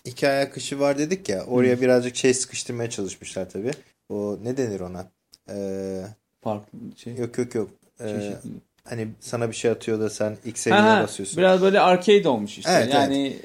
[0.07, 1.44] hikaye akışı var dedik ya.
[1.44, 3.70] Oraya birazcık şey sıkıştırmaya çalışmışlar tabii.
[4.09, 5.07] O ne denir ona?
[5.51, 6.03] Ee,
[6.40, 7.16] Farklı şey.
[7.16, 7.70] yok yok yok.
[8.01, 8.51] Ee, çeşitli.
[8.85, 11.38] hani sana bir şey atıyor da sen eline ha, basıyorsun.
[11.38, 12.70] biraz böyle arcade olmuş işte.
[12.72, 13.37] Evet, yani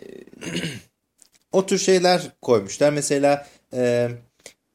[1.52, 2.94] O tür şeyler koymuşlar.
[2.94, 4.10] Mesela e,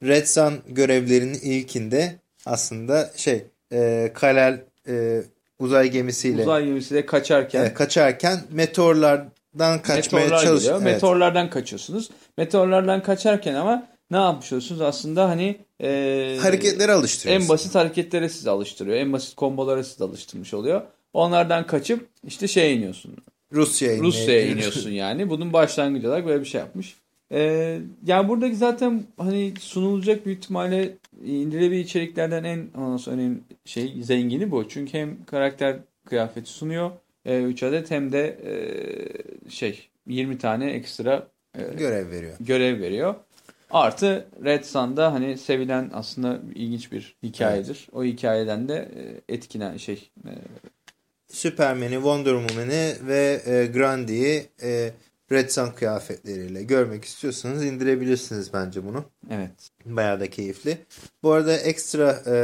[0.02, 2.14] Red Sun görevlerinin ilkinde
[2.46, 5.22] aslında şey e, Kalel e,
[5.58, 10.62] uzay gemisiyle uzay gemisiyle kaçarken e, kaçarken meteorlardan kaçmaya meteorlar çalış.
[10.62, 10.82] geliyor.
[10.82, 10.92] Evet.
[10.94, 12.11] Meteorlardan kaçıyorsunuz.
[12.38, 14.80] Meteorlardan kaçarken ama ne yapmış oluyorsunuz?
[14.80, 17.42] Aslında hani e, Hareketleri alıştırıyorsun.
[17.44, 18.96] en basit hareketlere sizi alıştırıyor.
[18.96, 20.82] En basit kombolara sizi alıştırmış oluyor.
[21.12, 23.16] Onlardan kaçıp işte şeye iniyorsun.
[23.52, 25.30] Rusya'ya inmeye- Rusya'ya iniyorsun yani.
[25.30, 26.96] Bunun başlangıcı olarak böyle bir şey yapmış.
[27.32, 32.68] Ee, yani buradaki zaten hani sunulacak büyük ihtimalle indirilebilir içeriklerden en
[33.08, 34.68] önemli şey zengini bu.
[34.68, 36.90] Çünkü hem karakter kıyafeti sunuyor
[37.26, 42.36] 3 adet hem de e, şey 20 tane ekstra e, görev veriyor.
[42.40, 43.14] görev veriyor.
[43.70, 47.88] Artı Red Sun'da hani sevilen aslında ilginç bir hikayedir.
[47.92, 50.32] O hikayeden de e, etkinen şey e,
[51.28, 53.66] Superman'i, Wonder Woman'i ve e,
[55.28, 59.04] Grundy'yi Red Sun kıyafetleriyle görmek istiyorsanız indirebilirsiniz bence bunu.
[59.30, 59.50] evet.
[59.84, 60.78] Bayağı da keyifli.
[61.22, 62.36] Bu arada ekstra e,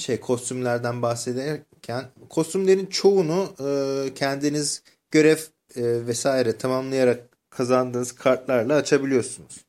[0.00, 5.38] şey kostümlerden bahsederken kostümlerin çoğunu e, kendiniz görev
[5.76, 9.64] e, vesaire tamamlayarak kazandığınız kartlarla açabiliyorsunuz.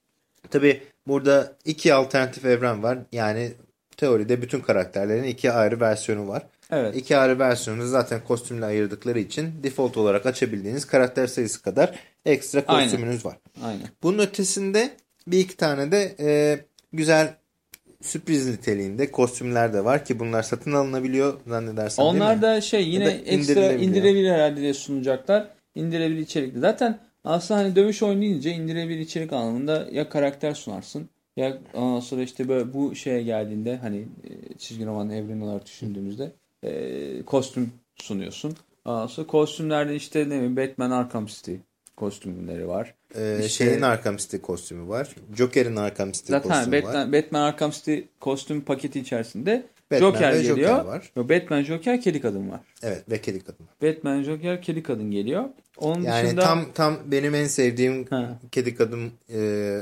[0.50, 3.00] Tabi burada iki alternatif evren var.
[3.12, 3.54] Yani
[3.98, 6.48] teoride bütün karakterlerin iki ayrı versiyonu var.
[6.72, 6.96] Evet.
[6.96, 12.84] İki ayrı versiyonu zaten kostümle ayırdıkları için default olarak açabildiğiniz karakter sayısı kadar ekstra Aynen.
[12.84, 13.38] kostümünüz var.
[13.64, 13.88] Aynen.
[14.04, 14.90] Bunun ötesinde
[15.28, 16.60] bir iki tane de e,
[16.94, 17.34] güzel
[18.02, 23.12] sürpriz niteliğinde kostümler de var ki bunlar satın alınabiliyor zannedersem Onlar da şey yine da
[23.12, 25.48] ekstra indirebilir herhalde diye sunacaklar.
[25.76, 26.60] İndirebilir içerikli.
[26.60, 32.22] Zaten aslında hani dövüş oyunu deyince indirebilir içerik anlamında ya karakter sunarsın ya ondan sonra
[32.22, 36.32] işte böyle bu şeye geldiğinde hani e, çizgi roman evreni olarak düşündüğümüzde
[36.64, 38.56] e, kostüm sunuyorsun.
[38.86, 41.54] Sonra kostümlerde işte ne bileyim Batman Arkham City
[41.98, 42.94] kostümleri var.
[43.16, 45.16] E, işte- şeyin Arkham City kostümü var.
[45.38, 46.84] Joker'in Arkham City Zaten kostümü var.
[46.84, 50.58] Batman, Batman Arkham City kostüm paketi içerisinde Batman Joker geliyor.
[50.58, 51.12] Joker var.
[51.16, 52.60] Batman, Joker, Kedi Kadın var.
[52.84, 53.66] Evet ve kedi kadın.
[53.82, 55.46] Batman, Joker, Kedi Kadın geliyor.
[55.78, 58.40] Onun Yani dışında tam tam benim en sevdiğim Ha.
[58.52, 59.80] kedi kadın e,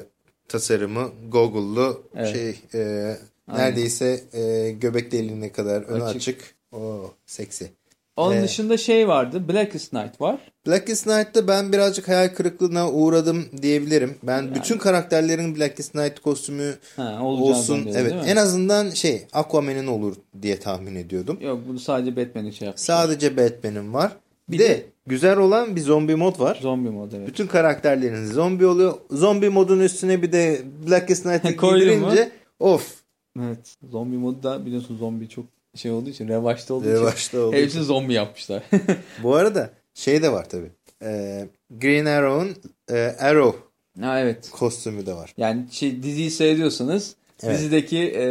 [0.48, 2.34] tasarımı goggle'lu Evet.
[2.34, 3.16] şey e,
[3.48, 3.66] Aynen.
[3.66, 6.16] neredeyse e, göbek deliğine kadar önü Açık.
[6.18, 6.56] açık.
[6.72, 7.72] O seksi.
[8.18, 9.48] onun Ee, dışında şey vardı.
[9.50, 10.40] Blackest Night var.
[10.68, 14.16] Blackest Night'ta ben birazcık hayal kırıklığına uğradım diyebilirim.
[14.24, 14.56] Ben Yani.
[14.56, 17.64] bütün karakterlerin Blackest Night kostümü Ha, olsun.
[17.76, 18.28] zannediyorum, Evet.
[18.28, 21.38] En azından şey Aquaman'in olur diye tahmin ediyordum.
[21.42, 22.84] Yok bunu sadece Batman'in şey yapmış.
[22.84, 24.12] Sadece Batman'in var.
[24.50, 26.60] Bir, Bir de, de- güzel olan bir zombi mod var.
[26.62, 27.28] Zombi mod evet.
[27.28, 28.94] Bütün karakterlerin zombi oluyor.
[29.12, 32.94] Zombi modun üstüne bir de Blackest Night'ı giydirince of.
[33.40, 33.76] Evet.
[33.92, 37.84] Zombi modu da biliyorsun zombi çok şey olduğu için revaçta olduğu için Revaçta olduğu hepsini
[37.84, 38.64] zombi yapmışlar.
[39.24, 40.72] Bu arada şey de var tabii.
[41.04, 42.56] Ee, Green Arrow'un
[42.90, 43.60] e, Arrow
[44.02, 44.50] ha evet.
[44.52, 45.34] kostümü de var.
[45.38, 47.56] Yani şey, diziyi seyrediyorsanız Evet.
[47.56, 48.26] dizideki e,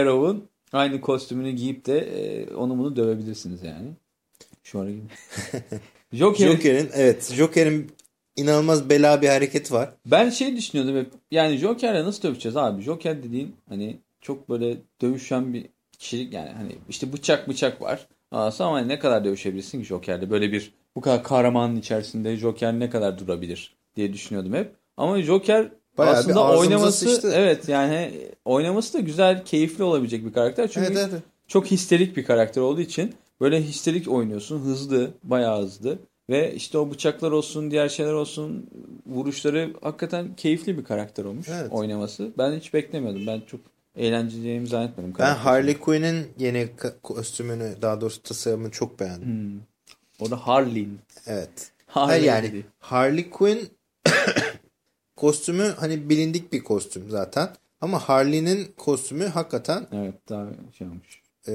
[0.00, 3.88] Arrow'un aynı kostümünü giyip de e, onu bunu dövebilirsiniz yani.
[4.62, 5.02] Şu ara gibi.
[6.12, 6.48] Joker.
[6.48, 7.90] Joker'in evet Joker'in
[8.36, 9.90] inanılmaz bela bir hareketi var.
[10.06, 11.10] Ben şey düşünüyordum hep.
[11.30, 12.82] Yani Joker'le nasıl dövüşeceğiz abi?
[12.82, 15.66] Joker dediğin hani çok böyle dövüşen bir
[15.98, 18.06] kişilik yani hani işte bıçak bıçak var.
[18.30, 20.30] Aslında ama ne kadar dövüşebilirsin ki Joker'le?
[20.30, 24.72] Böyle bir bu kadar kahramanın içerisinde Joker ne kadar durabilir diye düşünüyordum hep.
[24.96, 27.32] Ama Joker Bayağı aslında oynaması sıçtı.
[27.34, 28.10] evet yani
[28.44, 30.68] oynaması da güzel, keyifli olabilecek bir karakter.
[30.68, 31.22] Çünkü Evet evet.
[31.48, 34.60] çok histerik bir karakter olduğu için böyle histerik oynuyorsun.
[34.60, 35.98] Hızlı, bayağı hızlı.
[36.30, 38.66] Ve işte o bıçaklar olsun, diğer şeyler olsun,
[39.06, 41.72] vuruşları hakikaten keyifli bir karakter olmuş Evet.
[41.72, 42.30] oynaması.
[42.38, 43.26] Ben hiç beklemiyordum.
[43.26, 43.60] Ben çok
[43.98, 45.14] eğleneceğimi zannetmedim.
[45.18, 45.34] Ben.
[45.34, 46.68] Harley Quinn'in yeni
[47.02, 49.28] kostümünü daha doğrusu tasarımını çok beğendim.
[49.28, 49.60] Hmm.
[50.20, 50.98] O da Harley'in.
[51.26, 51.70] Evet.
[51.86, 52.66] Harley Hayır yani dedi.
[52.78, 53.68] Harley Quinn
[55.16, 57.48] kostümü hani bilindik bir kostüm zaten.
[57.80, 60.46] Ama Harley'nin kostümü hakikaten Evet daha
[60.78, 61.22] şey olmuş.
[61.48, 61.52] e,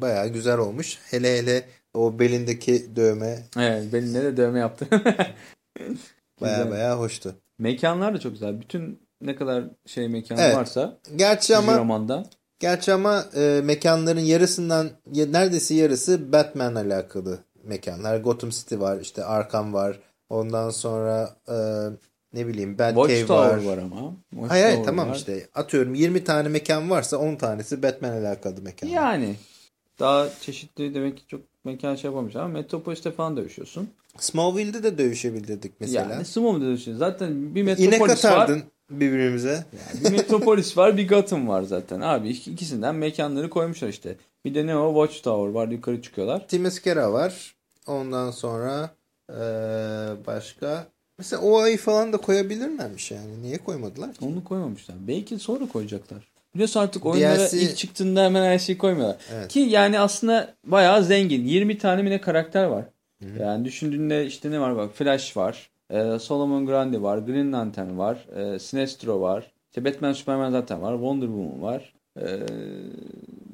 [0.00, 0.98] bayağı güzel olmuş.
[1.10, 4.86] Hele hele o belindeki dövme Evet benim de dövme yaptı.
[6.40, 6.70] bayağı Güzel.
[6.70, 7.34] bayağı hoştu.
[7.58, 8.60] Mekanlar da çok güzel.
[8.60, 10.56] Bütün ne kadar şey mekan Evet.
[10.56, 12.24] varsa Gerçi ama romanda.
[12.60, 18.20] gerçi ama e, mekanların yarısından ya- neredeyse yarısı Batman alakalı mekanlar.
[18.20, 20.00] Gotham City var, işte Arkham var.
[20.28, 21.54] Ondan sonra e,
[22.34, 23.64] ne bileyim Batcave Watchtower var.
[23.64, 23.96] var ama.
[24.00, 25.14] Hayır hayır Watchtower tamam var.
[25.16, 28.88] işte atıyorum 20 tane mekan varsa 10 tanesi Batman alakalı mekan.
[28.88, 29.34] Yani
[30.00, 33.88] daha çeşitli demek ki çok mekan şey yapamış ama Metropolis'te falan dövüşüyorsun.
[34.18, 36.12] Smallville'de de dövüşebilirdik mesela.
[36.12, 36.98] Yani Smallville dövüşüyorsun.
[36.98, 38.50] Zaten bir İnek Metropolis var.
[38.90, 39.64] Birbirimize.
[40.04, 42.00] Bir Metropolis var bir Gotham var zaten.
[42.00, 44.16] Abi ik- ikisinden mekanları koymuşlar işte.
[44.44, 46.48] Bir de ne o Watchtower var yukarı çıkıyorlar.
[46.48, 47.54] Timeskera var.
[47.86, 48.90] Ondan sonra
[49.30, 49.34] e,
[50.26, 50.86] başka
[51.18, 53.42] mesela o ayı falan da koyabilirlermiş yani.
[53.42, 54.14] Niye koymadılar?
[54.14, 54.24] ki?
[54.24, 54.96] Onu koymamışlar.
[55.08, 56.18] Belki sonra koyacaklar.
[56.54, 59.16] Biliyorsun artık oyunlara DLC ilk çıktığında hemen her şeyi koymuyorlar.
[59.32, 59.48] Evet.
[59.48, 61.44] Ki yani aslında bayağı zengin.
[61.44, 62.84] 20 tane mi ne karakter var.
[63.40, 65.70] Yani düşündüğünde işte ne var bak Flash var.
[65.94, 67.18] E, Solomon Grundy var.
[67.18, 68.26] Green Lantern var.
[68.36, 69.52] e, Sinestro var.
[69.70, 70.92] İşte Batman Superman zaten var.
[70.94, 71.94] Wonder Woman var.
[72.20, 72.24] E,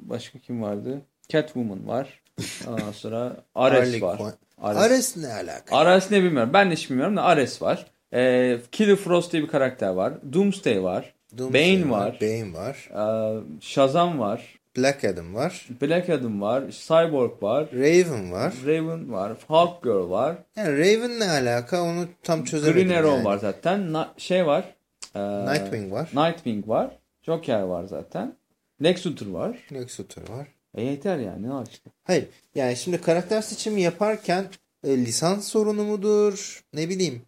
[0.02, 1.00] başka kim vardı?
[1.28, 2.20] Catwoman var.
[2.68, 4.20] Ondan sonra Ares var.
[4.58, 4.78] Ares.
[4.82, 5.76] Ares ne alaka?
[5.76, 6.50] Ares ne bilmiyorum.
[6.52, 7.86] Ben de hiç bilmiyorum da Ares var.
[8.14, 10.12] E, Killer Frost diye bir karakter var.
[10.32, 11.14] Doomsday var.
[11.38, 12.18] Doomsday Bane var.
[12.20, 12.90] Bane var.
[12.94, 14.59] e, Shazam var.
[14.76, 15.68] Black Adam var.
[15.82, 16.70] Black Adam var.
[16.70, 17.68] Cyborg var.
[17.72, 18.54] Raven var.
[18.66, 19.36] Raven var.
[19.48, 20.36] Hawk Girl var.
[20.56, 22.88] Yani Raven ne alaka onu tam çözemedim.
[22.88, 23.24] Green Arrow yani.
[23.24, 23.92] var zaten.
[23.92, 24.74] Na- şey var.
[25.14, 26.10] e, Nightwing var.
[26.14, 26.98] Nightwing var.
[27.22, 28.36] Joker var zaten.
[28.82, 29.58] Lex Luthor var.
[29.72, 30.46] Lex Luthor var.
[30.74, 31.90] E yeter yani ne var işte.
[32.04, 32.26] Hayır.
[32.54, 34.44] Yani şimdi karakter seçimi yaparken
[34.84, 36.64] e, lisans sorunu mudur?
[36.72, 37.22] Ne bileyim.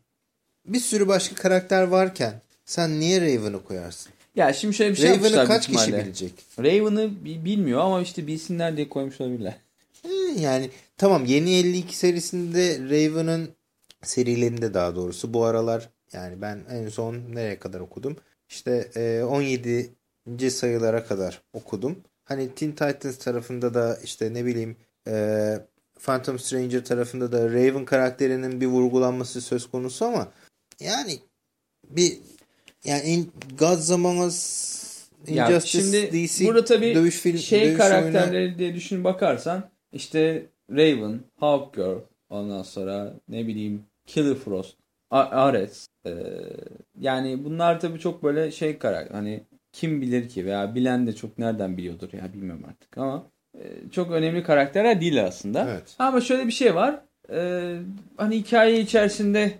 [0.67, 4.13] Bir sürü başka karakter varken sen niye Raven'ı koyarsın?
[4.35, 6.33] Ya şimdi şöyle bir şey Raven'ı yapmışlar kaç büyük kişi bilecek?
[6.59, 9.57] Raven'ı bi- bilmiyor ama işte bilsinler diye koymuş olabilirler.
[10.03, 10.09] Hı,
[10.41, 13.51] Yani tamam yeni 52 serisinde Raven'ın
[14.03, 18.17] serilerinde daha doğrusu bu aralar yani ben en son nereye kadar okudum?
[18.49, 20.51] İşte e, 17.
[20.51, 21.97] sayılara kadar okudum.
[22.25, 24.77] Hani Teen Titans tarafında da işte ne bileyim
[25.09, 25.55] e,
[26.03, 30.29] Phantom Stranger tarafında da Raven karakterinin bir vurgulanması söz konusu ama
[30.81, 31.19] yani
[31.91, 32.19] bir
[32.85, 34.73] yani in Gods Among Us
[35.27, 40.47] Injustice şimdi DC burada tabii dövüş film şey dövüş oyunu- karakterleri diye düşün bakarsan işte
[40.71, 41.99] Raven, Hawk Girl,
[42.31, 44.77] ondan sonra ne bileyim Killer Frost,
[45.11, 45.87] Ares.
[46.07, 46.11] Ee,
[47.01, 49.15] yani bunlar tabii çok böyle şey karakter.
[49.15, 49.41] Hani
[49.73, 53.27] kim bilir ki veya bilen de çok nereden biliyordur ya bilmiyorum artık ama
[53.59, 55.67] e, çok önemli karakterler değil aslında.
[55.71, 55.95] Evet.
[55.99, 57.01] Ama şöyle bir şey var.
[57.33, 57.77] Ee,
[58.17, 59.53] hani hikaye içerisinde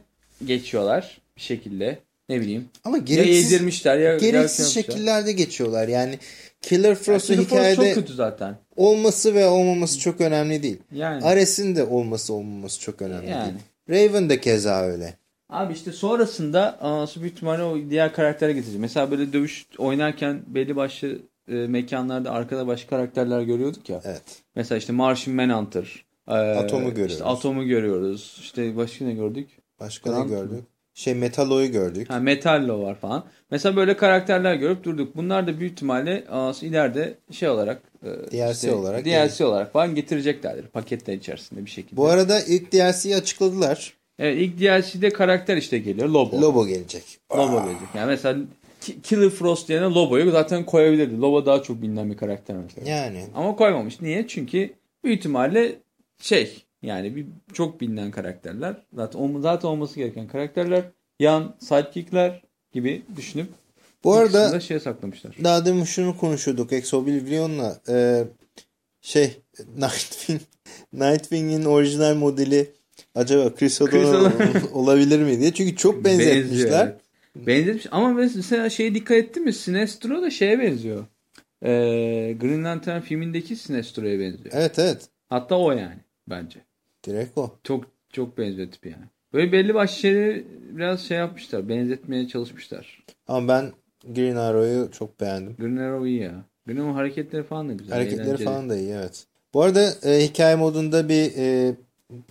[0.47, 1.99] geçiyorlar bir şekilde.
[2.29, 2.69] Ne bileyim.
[2.85, 5.89] Ama Ya gereksiz, yedirmişler ya gereksiz şekillerde geçiyorlar.
[5.89, 6.19] Yani
[6.63, 8.57] Killer Frost'un Frost hikayede çok kötü zaten.
[8.77, 10.79] olması ve olmaması çok önemli değil.
[10.93, 11.25] Yani.
[11.25, 13.55] Ares'in de olması olmaması çok önemli Yani.
[13.89, 14.09] değil.
[14.09, 15.15] Raven de keza öyle.
[15.49, 18.81] Abi işte sonrasında anası büyük ihtimalle o diğer karaktere getirecek.
[18.81, 24.01] Mesela böyle dövüş oynarken belli başlı e, mekanlarda arkada başka karakterler görüyorduk ya.
[24.05, 24.23] Evet.
[24.55, 26.05] Mesela işte Martian Manhunter.
[26.29, 27.13] e, Atom'u görüyoruz.
[27.13, 28.39] İşte Atom'u görüyoruz.
[28.41, 29.49] İşte başka ne gördük?
[29.81, 30.65] Başka ne gördük?
[30.95, 32.11] Şey Metalo'yu gördük.
[32.11, 33.25] Ha, Metallo var falan.
[33.51, 35.17] Mesela böyle karakterler görüp durduk.
[35.17, 36.25] Bunlar da büyük ihtimalle
[36.63, 40.67] ileride şey olarak e, DLC olarak DLC olarak falan getireceklerdir.
[40.67, 41.97] Paketler içerisinde bir şekilde.
[41.97, 43.93] Bu arada ilk DLC'yi açıkladılar.
[44.19, 46.09] Evet ilk DLC'de karakter işte geliyor.
[46.09, 46.41] Lobo.
[46.41, 47.05] Lobo gelecek.
[47.37, 47.89] Lobo gelecek.
[47.95, 48.39] Yani mesela
[48.81, 51.21] Ki- Killer Frost yerine Lobo'yu zaten koyabilirdi.
[51.21, 52.91] Lobo daha çok bilinen bir karakter mesela.
[52.91, 54.01] Yani Ama koymamış.
[54.01, 54.27] Niye?
[54.29, 54.71] Çünkü
[55.05, 55.73] büyük ihtimalle
[56.21, 58.77] şey yani bir çok bilinen karakterler.
[58.95, 60.85] Zaten zaten olması gereken karakterler.
[61.21, 62.43] Yan sidekickler
[62.73, 63.49] gibi düşünüp
[64.05, 65.37] bu arada şeye saklamışlar.
[65.45, 67.81] daha demin şunu konuşuyorduk Ex Oblivion'la.
[67.89, 68.25] Ee,
[69.01, 69.25] şey
[69.77, 70.41] Nightwing
[70.93, 72.71] Nightwing'in orijinal modeli
[73.15, 75.55] acaba Chris Chris O'Donnell olabilir mi diye.
[75.55, 76.49] Çünkü çok benzetmişler.
[76.51, 77.01] Benziyor, evet.
[77.37, 79.53] Benzetmiş ama mesela şeye dikkat ettin mi?
[79.53, 81.07] Sinestro da şeye benziyor.
[81.63, 81.69] Ee,
[82.41, 84.51] Green Lantern filmindeki Sinestro'ya benziyor.
[84.53, 85.09] Evet evet.
[85.29, 86.61] Hatta o yani bence.
[87.07, 87.51] Direkt o.
[87.65, 89.05] Çok çok benziyor tipi yani.
[89.33, 91.69] Böyle belli başlı şeyleri biraz şey yapmışlar.
[91.69, 93.05] Benzetmeye çalışmışlar.
[93.29, 93.73] Ama ben
[94.15, 95.57] Green Arrow'yu çok beğendim.
[95.59, 96.45] Green Arrow iyi ya.
[96.67, 97.95] Green Arrow hareketleri falan da güzel.
[97.95, 98.45] Hareketleri eğlenceli.
[98.45, 99.27] falan da iyi evet.
[99.55, 101.75] Bu arada e, hikaye modunda bir e,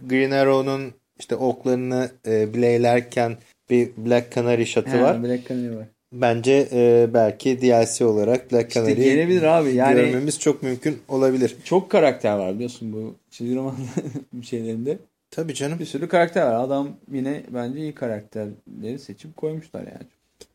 [0.02, 3.38] Green Arrow'un işte oklarını e, bileylerken
[3.70, 5.24] bir Black Canary şatı He, var.
[5.24, 5.88] Black Canary var.
[6.12, 9.74] Bence e, belki DLC olarak Black İşte Canary'i gelebilir abi.
[9.74, 11.56] Yani görmemiz çok mümkün olabilir.
[11.64, 13.76] çok karakter var biliyorsun bu çizgi roman
[14.42, 14.98] şeylerinde.
[15.32, 15.80] Tabii canım.
[15.80, 16.64] Bir sürü karakter var.
[16.64, 20.08] Adam yine bence iyi karakterleri seçip koymuşlar yani.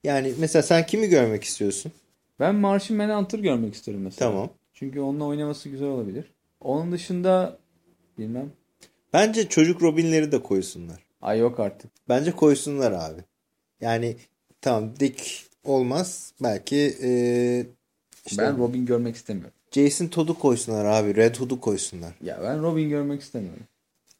[0.04, 1.92] Yani mesela sen kimi görmek istiyorsun?
[2.40, 4.30] Ben Martian Manhunter görmek isterim mesela.
[4.30, 4.50] Tamam.
[4.74, 6.24] Çünkü onunla oynaması güzel olabilir.
[6.60, 7.58] Onun dışında
[8.18, 8.50] bilmem.
[9.12, 10.98] Bence çocuk Robin'leri de koysunlar.
[11.22, 11.90] Ay yok artık.
[12.08, 13.20] Bence koysunlar abi.
[13.80, 14.16] Yani
[14.66, 16.32] tamam Dick olmaz.
[16.42, 17.10] Belki e,
[18.26, 19.52] işte Ben Robin görmek istemiyorum.
[19.72, 21.16] Jason Todd'u koysunlar abi.
[21.16, 22.10] Red Hood'u koysunlar.
[22.22, 23.62] Ya ben Robin görmek istemiyorum.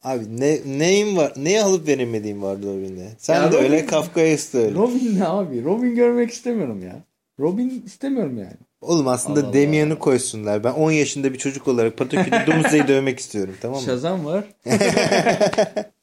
[0.03, 1.33] Abi ne neyin var?
[1.37, 3.09] Neyi alıp veremediğin vardı Robin'de?
[3.19, 4.75] Sen Ya de Robin- öyle Kafka'ya öyle.
[4.75, 5.65] Robin ne abi?
[5.65, 6.97] Robin görmek istemiyorum ya.
[7.41, 8.57] Robin istemiyorum yani.
[8.81, 9.53] Oğlum aslında.
[9.53, 10.65] Damien'i koysunlar.
[10.65, 13.85] Ben 10 yaşında bir çocuk olarak Patakütü Doomsday'i dövmek istiyorum tamam mı?
[13.85, 14.45] Shazam var.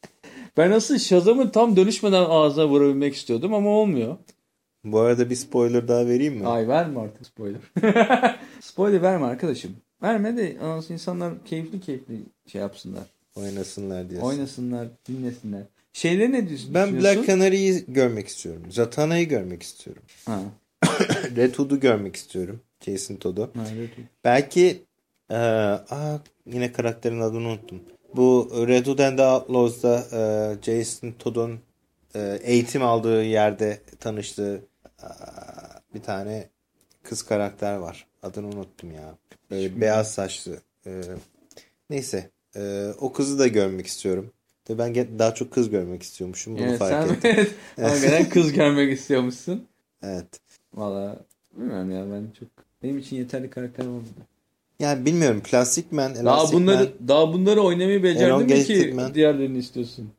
[0.57, 4.17] ben asıl Shazam'ı tam dönüşmeden ağzına vurabilmek istiyordum ama olmuyor.
[4.83, 6.47] Bu arada bir spoiler daha vereyim mi?
[6.47, 7.61] Ay verme artık spoiler.
[8.59, 9.75] spoiler verme arkadaşım.
[10.01, 10.57] Verme de
[10.89, 12.15] insanlar keyifli keyifli
[12.47, 13.03] şey yapsınlar.
[13.35, 14.27] Oynasınlar diyorsun.
[14.27, 15.63] Oynasınlar, dinlesinler.
[15.93, 16.73] Şeyleri ne diyorsun?
[16.73, 16.99] Ben?
[16.99, 18.63] Black Canary'yi görmek istiyorum.
[18.69, 20.03] Zatana'yı görmek istiyorum.
[20.25, 20.39] Ha.
[21.35, 22.61] Red Hood'u görmek istiyorum.
[22.85, 23.51] Jason Todd'u.
[24.23, 24.81] Belki
[25.31, 27.79] eee, aa, yine karakterin adını unuttum.
[28.15, 31.59] Bu Red and the Outlaws'da eee, Jason Todd'un
[32.15, 34.65] eee, eğitim aldığı yerde tanıştığı
[35.03, 35.09] eee,
[35.93, 36.49] bir tane
[37.03, 38.07] kız karakter var.
[38.23, 39.15] Adını unuttum ya.
[39.51, 40.57] Böyle beyaz saçlı.
[41.89, 42.29] Neyse.
[42.99, 44.31] O kızı da görmek istiyorum.
[44.65, 46.55] Tabii ben daha çok kız görmek istiyormuşum.
[46.57, 47.47] Bunu Evet, fark sen ettim.
[47.83, 49.67] hakikaten kız görmek istiyormuşsun.
[50.03, 50.27] Evet.
[50.73, 51.17] Valla
[51.53, 52.49] bilmiyorum ya ben çok
[52.83, 54.07] benim için yeterli karakter olmadı.
[54.83, 55.41] Yani bilmiyorum.
[55.41, 57.07] Plastic Man, Daha Elastic bunları Man.
[57.07, 59.13] daha bunları oynamayı becerdin mi ki Man.
[59.13, 60.09] diğerlerini istiyorsun?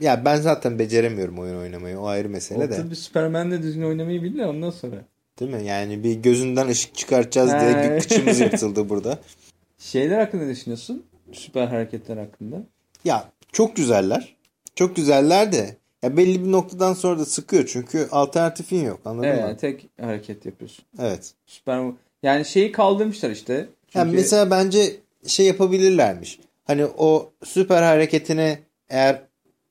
[0.00, 1.98] Ya ben zaten beceremiyorum oyun oynamayı.
[1.98, 2.74] O ayrı mesele de.
[2.74, 4.96] Otur bir Superman'le düzgün oynamayı bil de ondan sonra.
[5.40, 5.64] Değil mi?
[5.64, 9.18] Yani bir gözünden ışık çıkartacağız diye kıçımız yırtıldı burada.
[9.78, 11.02] Şeyler hakkında düşünüyorsun?
[11.32, 12.56] Süper hareketler hakkında.
[13.04, 14.36] Ya çok güzeller.
[14.74, 19.44] Çok güzeller de ya belli bir noktadan sonra da sıkıyor çünkü alternatifin yok anladın Evet,
[19.44, 19.56] mı?
[19.56, 20.84] tek hareket yapıyorsun.
[20.98, 21.32] Evet.
[21.46, 21.84] Süper
[22.22, 23.68] yani şeyi kaldırmışlar işte.
[23.94, 26.38] Çünkü Yani mesela bence şey yapabilirlermiş.
[26.64, 29.22] Hani o süper hareketini eğer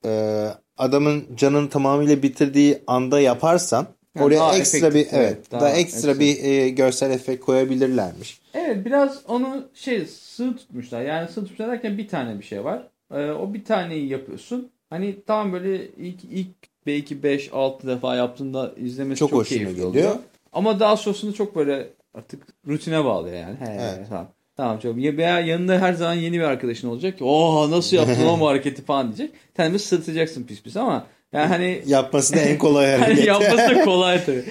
[0.04, 0.44] e,
[0.78, 5.60] adamın canını tamamıyla bitirdiği anda yaparsan Yani oraya daha ekstra bir efektif, evet, evet, daha,
[5.60, 6.20] daha ekstra ekstra.
[6.20, 8.40] bir e, görsel efekt koyabilirlermiş.
[8.54, 11.02] Evet biraz onu şey sığ tutmuşlar.
[11.02, 12.88] Yani sığ tutmuşlar derken bir tane bir şey var.
[13.14, 14.70] Ee, o bir taneyi yapıyorsun.
[14.90, 16.48] Hani tam böyle ilk ilk
[16.86, 19.88] belki 5-6 defa yaptığında izlemesi Çok çok, hoşuna keyifli gidiyor.
[19.90, 20.16] oluyor.
[20.52, 23.56] Ama daha sonrasında çok böyle artık rutine bağlıyor yani.
[23.60, 24.06] He, Evet.
[24.08, 24.28] tamam.
[24.56, 24.98] Tamam çok.
[24.98, 28.82] Ya veya yanında her zaman yeni bir arkadaşın olacak ki oha nasıl yaptın o hareketi
[28.84, 29.36] falan diyecek.
[29.58, 33.26] De sırtacaksın pis pis ama yani hani Yapması da en kolay hani hareket.
[33.26, 34.44] yapması da kolay tabii.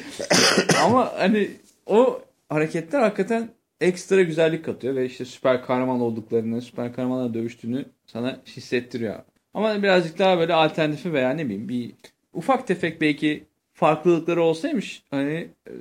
[0.85, 1.49] Ama hani
[1.85, 3.49] o hareketler hakikaten
[3.81, 9.19] ekstra güzellik katıyor ve işte süper kahraman olduklarını, süper kahramanla dövüştüğünü sana hissettiriyor.
[9.53, 11.91] Ama birazcık daha böyle alternatifi veya ne bileyim bir
[12.33, 13.43] ufak tefek belki
[13.73, 15.71] farklılıkları olsaymış hani e,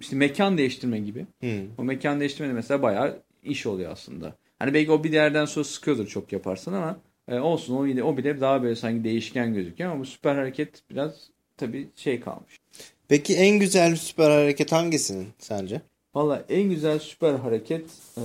[0.00, 1.26] işte mekan değiştirme gibi.
[1.40, 1.68] Hmm.
[1.78, 4.34] O mekan değiştirme de mesela bayağı iş oluyor aslında.
[4.58, 8.16] Hani belki o bir yerden sonra sıkıyordur çok yaparsan ama e, olsun o bile, o
[8.16, 12.60] bile daha böyle sanki değişken gözüküyor ama bu süper hareket biraz tabii şey kalmış.
[13.08, 15.80] Peki en güzel süper hareket hangisinin sence?
[16.14, 17.86] Valla en güzel süper hareket
[18.18, 18.24] e,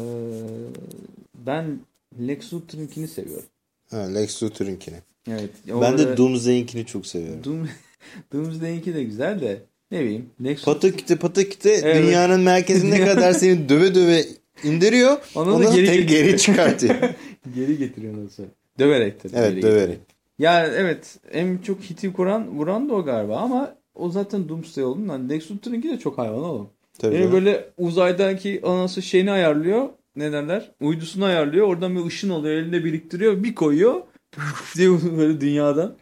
[1.36, 1.80] ben
[2.20, 3.46] Lex Luthor'unkini seviyorum.
[3.90, 4.98] Ha, Lex Luthor'unkini.
[5.28, 5.50] Evet.
[5.68, 7.44] Ben de Doomsday'inkini çok seviyorum.
[7.44, 7.70] Doom,
[8.34, 9.62] Doomsday'inki de güzel de
[9.92, 10.26] ne bileyim.
[10.44, 12.04] Lex Pataküte pataküte Evet.
[12.04, 14.24] dünyanın merkezine kadar seni döve döve
[14.64, 15.18] indiriyor.
[15.36, 16.96] Onu Onu da geri tek geri çıkartıyor.
[17.56, 18.44] geri getiriyor nasıl?
[18.80, 19.34] Döverek tabii.
[19.36, 19.64] evet döverek.
[19.88, 19.98] getiriyor.
[20.40, 25.30] Ya evet en çok hiti kuran vuran da o galiba ama o zaten Doomsday olduğundan
[25.30, 26.70] Lex Luthor'unki de çok hayvan oğlum.
[27.00, 27.16] Tabii.
[27.16, 29.90] Yani böyle uzaydaki anası şeyini ayarlıyor.
[30.16, 30.72] Ne derler?
[30.82, 31.68] Uydusunu ayarlıyor.
[31.68, 32.56] Oradan bir ışın oluyor.
[32.56, 33.44] Elinde biriktiriyor.
[33.44, 34.02] Bir koyuyor.
[34.76, 35.96] diye böyle dünyadan.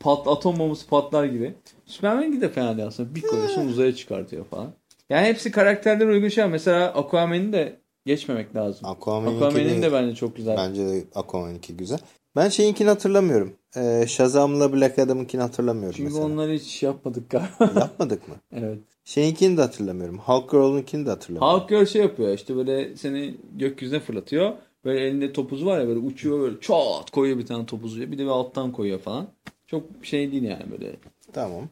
[0.00, 1.54] Pat, atom bombası patlar gibi.
[1.86, 3.14] Superman'inki de fena değil aslında.
[3.14, 4.72] Bir koyuyorsun uzaya çıkartıyor falan.
[5.10, 6.46] Yani hepsi karakterlere uygun şey.
[6.46, 8.88] Mesela Aquaman'i de geçmemek lazım.
[8.88, 10.56] Aquaman'in de, de bence çok güzel.
[10.56, 11.98] bence de Aquaman'inki güzel.
[12.36, 13.52] Ben şeyinkini hatırlamıyorum.
[13.76, 16.26] Ee, Shazam'la Black Adam'ınkini hatırlamıyorum Çünkü mesela.
[16.26, 17.80] onları hiç yapmadık galiba.
[17.80, 18.34] Yapmadık mı?
[18.52, 18.78] evet.
[19.04, 20.18] Şeyinkini de hatırlamıyorum.
[20.18, 21.60] Hulk Girl'unkini de hatırlamıyorum.
[21.60, 24.52] Hulk Girl şey yapıyor işte böyle seni gökyüzüne fırlatıyor.
[24.86, 28.00] Böyle elinde topuzu var ya böyle uçuyor böyle çat koyuyor bir tane topuzu.
[28.00, 29.28] Bir de bir alttan koyuyor falan.
[29.66, 30.96] Çok şey değil yani böyle.
[31.32, 31.68] Tamam.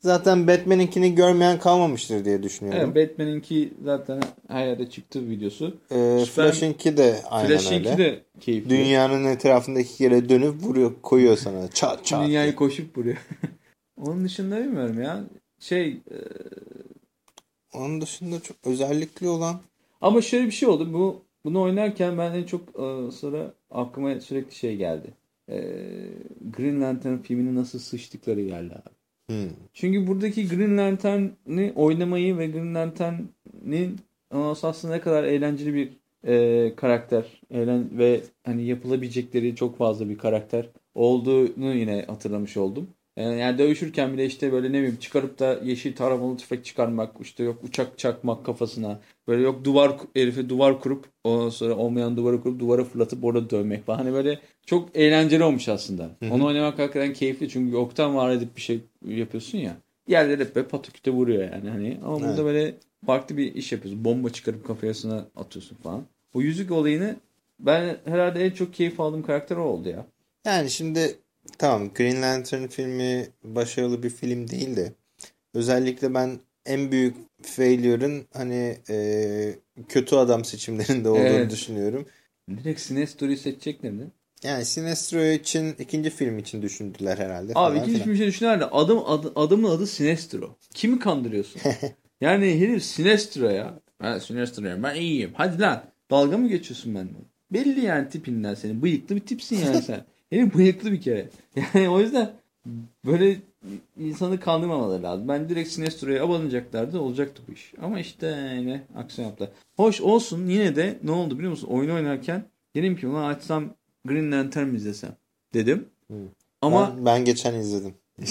[0.00, 2.92] Zaten Batman'inkini görmeyen kalmamıştır diye düşünüyorum.
[2.94, 5.76] Evet, Batman'inki zaten her yerde çıktı videosu.
[5.90, 7.98] Ee, Flash'inki de aynen Flash'inki öyle.
[7.98, 8.70] de keyifli.
[8.70, 11.68] Dünyanın etrafında iki kere dönüp vuruyor, koyuyor sana.
[11.68, 12.26] Çat çat.
[12.26, 12.56] Dünyayı diye.
[12.56, 13.16] koşup vuruyor.
[13.96, 15.24] Onun dışında bilmiyorum ya.
[15.58, 16.18] Şey e,
[17.74, 19.60] Onun dışında çok özellikli olan
[20.00, 20.92] ama şöyle bir şey oldu.
[20.92, 25.14] Bu bunu oynarken ben en çok e, sonra aklıma sürekli şey geldi.
[25.48, 25.56] E,
[26.56, 28.98] Green Lantern filmini nasıl sıçtıkları geldi abi.
[29.28, 29.50] Hmm.
[29.72, 33.96] Çünkü buradaki Green Lantern'i oynamayı ve Green Lantern'in
[34.30, 35.90] aslında ne kadar eğlenceli bir
[36.24, 42.88] e, karakter eğlen ve hani yapılabilecekleri çok fazla bir karakter olduğunu yine hatırlamış oldum.
[43.16, 47.44] E, Yani dövüşürken bile işte böyle ne bileyim çıkarıp da yeşil taramalı tüfek çıkarmak, işte
[47.44, 52.60] yok uçak çakmak kafasına, böyle yok duvar herife duvar kurup ondan sonra olmayan duvarı kurup
[52.60, 53.98] duvara fırlatıp orada dövmek falan.
[53.98, 56.10] Hani böyle çok eğlenceli olmuş aslında.
[56.30, 59.76] Onu oynamak hakikaten keyifli çünkü yoktan var edip bir şey yapıyorsun ya.
[60.06, 61.98] Diğerleri hep böyle pataküte vuruyor yani hani.
[62.04, 62.44] Ama burada Evet.
[62.44, 62.74] böyle
[63.06, 64.04] farklı bir iş yapıyorsun.
[64.04, 66.04] Bomba çıkarıp kafasına atıyorsun falan.
[66.34, 67.16] O yüzük olayını
[67.60, 70.06] ben herhalde en çok keyif aldığım karakter o oldu ya.
[70.46, 71.16] Yani şimdi
[71.58, 74.92] tamam Green Lantern filmi başarılı bir film değil de
[75.54, 76.30] özellikle ben
[76.66, 79.54] en büyük failure'ın hani e,
[79.88, 81.50] kötü adam seçimlerinde olduğunu Evet.
[81.50, 82.06] düşünüyorum.
[82.50, 84.06] Direkt Sinestro'yu seçeceklerdi.
[84.42, 87.52] Yani Sinestro için ikinci film için düşündüler herhalde.
[87.54, 88.10] Abi falan ikinci filan.
[88.12, 90.56] bir şey düşünler de adam, adı, adamın adı Sinestro.
[90.74, 91.60] Kimi kandırıyorsun?
[92.20, 93.80] yani herif Sinestro ya.
[94.02, 95.30] Ben Sinestro'yum ben iyiyim.
[95.34, 97.24] Hadi lan dalga mı geçiyorsun benden?
[97.50, 98.82] Belli yani tipinden senin.
[98.82, 100.04] Bıyıklı bir tipsin yani sen.
[100.30, 101.28] herif bıyıklı bir kere.
[101.74, 102.30] Yani o yüzden
[103.06, 103.36] böyle
[104.00, 105.28] insanı kandırmamaları lazım.
[105.28, 107.72] Ben direkt Sinestro'ya abanacaklardı olacaktı bu iş.
[107.82, 108.26] Ama işte
[108.60, 109.50] yine aksiyon yaptılar.
[109.76, 111.68] Hoş olsun yine de ne oldu biliyor musun?
[111.70, 112.44] Oyun oynarken
[112.74, 113.64] dedim ki ulan açsam
[114.04, 115.10] Green Lantern izlesem
[115.54, 115.84] dedim.
[116.62, 117.94] Ama Ben, ben geçen izledim.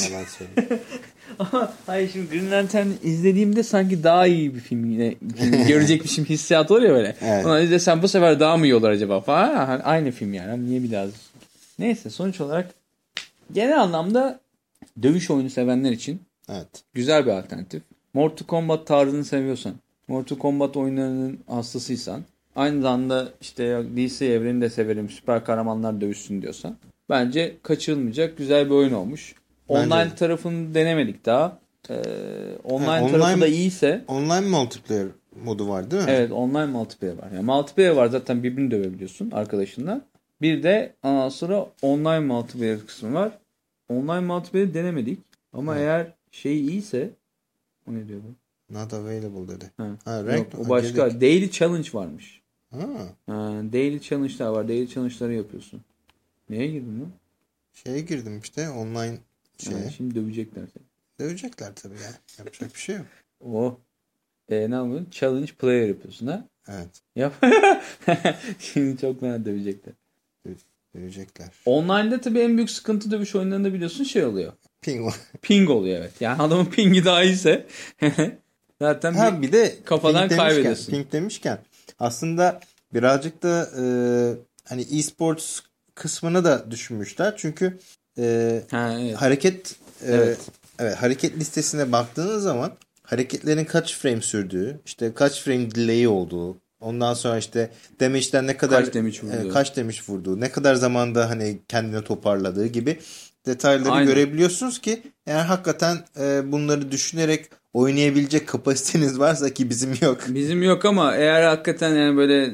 [1.39, 5.15] Ama hayır şimdi Green Lantern izlediğimde sanki daha iyi bir film yine
[5.67, 7.15] görecekmişim hissiyat oluyor böyle.
[7.21, 7.45] Evet.
[7.45, 9.79] Ulan izlesem bu sefer daha mı iyi olur acaba falan.
[9.83, 10.65] Aynı film yani.
[10.69, 11.05] Niye bir daha?
[11.79, 12.73] Neyse sonuç olarak
[13.53, 14.39] genel anlamda
[15.03, 16.67] dövüş oyunu sevenler için evet.
[16.93, 17.83] güzel bir alternatif.
[18.13, 19.73] Mortal Kombat tarzını seviyorsan,
[20.07, 22.21] Mortal Kombat oyunlarının hastasıysan,
[22.55, 26.77] aynı zamanda işte DC evrenini de severim, süper kahramanlar dövüşsün diyorsan,
[27.09, 29.35] bence kaçırılmayacak güzel bir oyun olmuş.
[29.69, 30.15] Bence Online de.
[30.15, 31.59] tarafını denemedik daha.
[31.89, 31.93] Ee,
[32.63, 35.07] online, Ha, tarafı online- da iyiyse, Online multiplayer
[35.43, 36.09] modu var değil mi?
[36.11, 37.31] evet online multiplayer var.
[37.35, 40.01] Yani multiplayer var zaten birbirini dövebiliyorsun arkadaşınla.
[40.41, 43.31] Bir de ondan sonra online multiplayer kısmı var.
[43.89, 45.19] Online multiplayer denemedik.
[45.53, 45.81] Ama Evet.
[45.83, 47.09] eğer şey iyiyse
[47.89, 48.35] o ne diyor bu?
[48.73, 49.71] Not available dedi.
[49.77, 49.97] Ha.
[50.05, 51.07] Ha, Yok, o başka.
[51.07, 51.21] girdik.
[51.21, 52.41] Daily challenge varmış.
[52.71, 52.79] Ha,
[53.25, 53.33] Ha,
[53.73, 54.67] daily challenge'lar var.
[54.67, 55.81] Daily challenge'ları yapıyorsun.
[56.49, 57.11] Neye girdin lan?
[57.73, 59.17] şeye girdim işte online
[59.57, 59.83] şeye.
[59.83, 60.83] Ha, şimdi dövecekler seni.
[61.19, 62.11] Dövecekler tabii ya.
[62.39, 63.05] Yapacak bir şey yok.
[63.45, 63.77] O.
[64.49, 65.07] E, ne yapıyorsun?
[65.11, 66.47] Challenge player yapıyorsun ha?
[66.67, 67.01] Evet.
[67.15, 67.33] Yap.
[68.59, 69.93] şimdi çok fena dövecekler.
[70.95, 71.47] Dövecekler.
[71.65, 74.53] Online'da tabii en büyük sıkıntı dövüş oyunlarında biliyorsun şey oluyor.
[74.81, 76.13] Ping Ping oluyor evet.
[76.19, 77.67] Yani adamın pingi daha iyiyse
[78.81, 80.91] zaten Ha bir de Kafadan ping kaybediyorsun.
[80.91, 81.59] Ping demişken
[81.99, 82.59] aslında
[82.93, 83.83] birazcık da e,
[84.69, 85.59] hani e-sports
[85.95, 87.33] kısmını da düşünmüşler.
[87.37, 87.79] Çünkü
[88.17, 89.15] e, ha, evet.
[89.15, 89.75] hareket
[90.05, 90.39] e, Evet.
[90.79, 92.71] Evet hareket listesine baktığınız zaman
[93.03, 98.85] hareketlerin kaç frame sürdüğü, işte kaç frame delay olduğu, ondan sonra işte damage'den ne kadar
[98.85, 99.47] Kaç damage vurduğu.
[99.49, 102.97] e, kaç damage vurduğu, ne kadar zamanda hani kendini toparladığı gibi
[103.45, 104.07] detayları Aynen.
[104.07, 110.17] görebiliyorsunuz ki eğer hakikaten e, bunları düşünerek oynayabilecek kapasiteniz varsa ki bizim yok.
[110.27, 112.51] Bizim yok ama eğer hakikaten yani böyle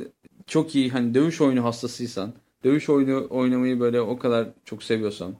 [0.47, 5.33] çok iyi hani dövüş oyunu hastasıysan, dövüş oyunu oynamayı böyle o kadar çok seviyorsan,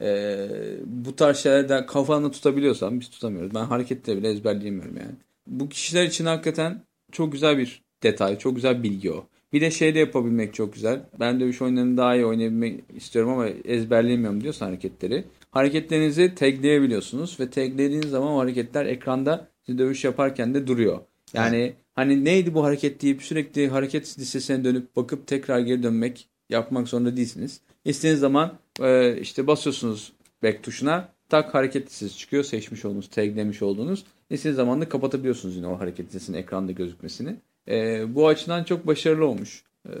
[0.00, 0.48] eee,
[0.86, 3.54] bu tarz şeylerden kafanda tutabiliyorsan biz tutamıyoruz.
[3.54, 5.14] Ben hareketleri bile ezberleyemiyorum yani.
[5.46, 6.82] Bu kişiler için hakikaten
[7.12, 9.26] çok güzel bir detay, çok güzel bilgi o.
[9.52, 11.00] Bir de şey de yapabilmek çok güzel.
[11.20, 15.24] Ben dövüş oyunlarını daha iyi oynayabilmek istiyorum ama ezberleyemiyorum diyorsan hareketleri.
[15.50, 20.98] Hareketlerinizi tagleyebiliyorsunuz ve taglediğiniz zaman o hareketler ekranda siz dövüş yaparken de duruyor.
[21.34, 26.88] Yani hani neydi bu hareket deyip sürekli hareket listesine dönüp bakıp tekrar geri dönmek yapmak
[26.88, 27.60] zorunda değilsiniz.
[27.84, 32.44] İstediğiniz zaman e, işte basıyorsunuz back tuşuna tak hareket listesi çıkıyor.
[32.44, 34.04] Seçmiş olduğunuz, taglemiş olduğunuz.
[34.30, 37.36] İstediğiniz zaman da kapatabiliyorsunuz yine o hareket listesinin ekranda gözükmesini.
[37.68, 39.64] E, bu açıdan çok başarılı olmuş.
[39.88, 39.92] E,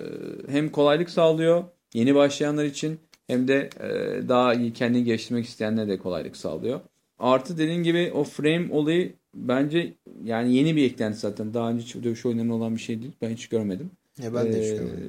[0.48, 3.88] hem kolaylık sağlıyor yeni başlayanlar için hem de e,
[4.28, 6.80] daha iyi kendini geliştirmek isteyenlere de kolaylık sağlıyor.
[7.18, 9.94] Artı dediğin gibi o frame olayı bence
[10.24, 11.54] yani yeni bir eklenti zaten.
[11.54, 13.12] Daha önce hiç dövüş oyunlarında olan bir şey değil.
[13.22, 13.90] Ben hiç görmedim.
[14.22, 15.00] Ya ben de Ee, düşünüyorum.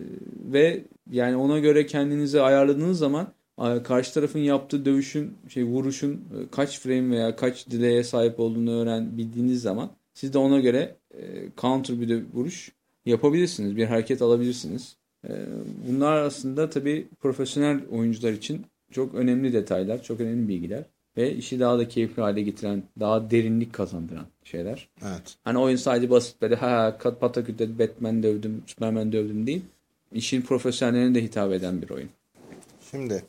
[0.54, 3.28] Ve yani ona göre kendinizi ayarladığınız zaman
[3.84, 9.18] karşı tarafın yaptığı dövüşün, şey vuruşun e, kaç frame veya kaç delay'e sahip olduğunu öğren
[9.18, 10.96] bildiğiniz zaman siz de ona göre
[11.62, 12.72] counter bir de vuruş
[13.06, 13.76] yapabilirsiniz.
[13.78, 14.96] Bir hareket alabilirsiniz.
[15.30, 15.32] E,
[15.88, 20.84] Bunlar aslında tabii profesyonel oyuncular için çok önemli detaylar, çok önemli bilgiler
[21.18, 24.90] ve işi daha da keyifli hale getiren, daha derinlik kazandıran şeyler.
[25.02, 25.36] Evet.
[25.44, 29.62] Hani oyun sadece basit böyle ha kat patakütte Batman dövdüm, Superman dövdüm değil.
[30.14, 32.10] İşin profesyonellerine de hitap eden bir oyun.
[32.92, 33.24] Şimdi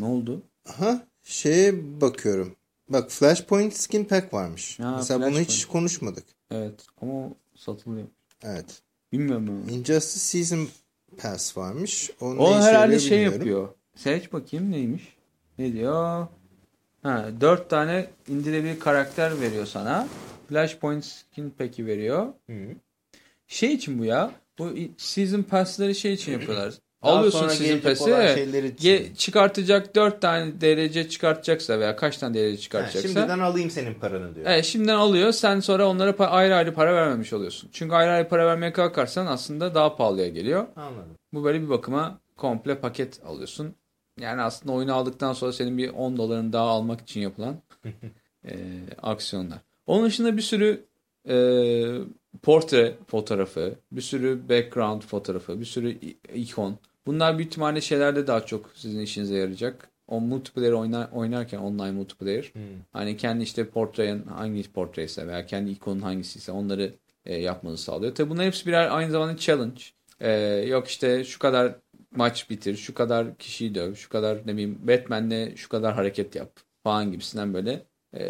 [0.00, 0.42] Ne oldu?
[0.68, 2.52] aha şeye bakıyorum.
[2.88, 4.80] Bak Flashpoint Skin Pack varmış.
[4.80, 5.72] Ha, Mesela bunu hiç Flashpoint.
[5.72, 6.24] konuşmadık.
[6.50, 8.06] Evet ama satılıyor.
[8.42, 8.82] Evet.
[9.12, 9.70] Bilmiyorum onu.
[9.70, 10.68] Injustice Season
[11.18, 12.10] Pass varmış.
[12.20, 13.68] O, ne O herhalde şey yapıyor.
[13.94, 15.16] Seç bakayım neymiş?
[15.58, 16.26] Ne diyor?
[17.02, 20.08] Ha, dört tane indirebilir karakter veriyor sana.
[20.48, 22.26] Flashpoint skin pack'i veriyor.
[22.50, 22.54] Hı.
[23.46, 24.30] Şey için bu ya.
[24.58, 26.74] Bu season pass'ları şey için yapıyorlar.
[27.06, 27.80] Daha Alıyorsun için.
[28.88, 33.08] Ge- çıkartacak 4 tane derece çıkartacaksa veya kaç tane derece çıkartacaksa.
[33.08, 34.46] şimdiden alayım senin paranı diyor.
[34.48, 35.32] Evet, şimdiden alıyor.
[35.32, 37.70] Sen sonra onlara ayrı ayrı para vermemiş oluyorsun.
[37.72, 40.66] Çünkü ayrı ayrı para vermeye kalkarsan aslında daha pahalıya geliyor.
[40.76, 41.14] Anladım.
[41.32, 43.74] Bu böyle bir bakıma komple paket alıyorsun.
[44.20, 47.56] Yani aslında oyunu aldıktan sonra senin bir 10 dolarını daha almak için yapılan
[48.44, 48.54] e,
[49.02, 49.58] aksiyonlar.
[49.86, 50.84] Onun dışında bir sürü
[51.28, 51.36] e,
[52.42, 55.90] portre fotoğrafı, bir sürü background fotoğrafı, bir sürü
[56.34, 56.78] ikon.
[57.06, 59.88] Bunlar büyük ihtimalle şeylerde daha çok sizin işinize yarayacak.
[60.08, 62.52] O multiplayer oynar, oynarken online multiplayer.
[62.92, 66.92] Hani kendi işte portreyin hangi portreyse veya kendi ikonun hangisiyse onları
[67.26, 68.14] e, yapmanızı sağlıyor.
[68.14, 69.82] Tabi bunların hepsi birer aynı zamanda challenge.
[70.20, 70.30] E,
[70.68, 71.76] yok işte şu kadar
[72.10, 76.50] maç bitir, şu kadar kişiyi döv, şu kadar ne bileyim Batman'le şu kadar hareket yap
[76.82, 77.82] falan gibisinden böyle
[78.14, 78.22] e,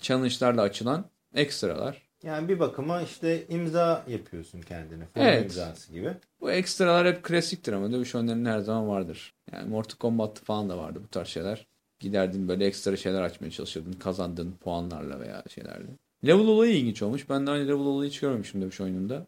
[0.00, 1.04] challenge'larla açılan
[1.34, 2.03] ekstralar.
[2.24, 5.04] Yani bir bakıma işte imza yapıyorsun kendine.
[5.14, 5.42] Form Evet.
[5.42, 6.14] imzası gibi.
[6.40, 9.34] Bu ekstralar hep klasiktir ama dövüş oyunlarının her zaman vardır.
[9.52, 11.66] Yani Mortal Kombat falan da vardı bu tarz şeyler.
[12.00, 15.86] Giderdin böyle ekstra şeyler açmaya çalışırdın kazandığın puanlarla veya şeylerle.
[16.26, 17.30] Level olayı ilginç olmuş.
[17.30, 19.26] Ben de aynı level olayı hiç görmemişim dövüş oyununda.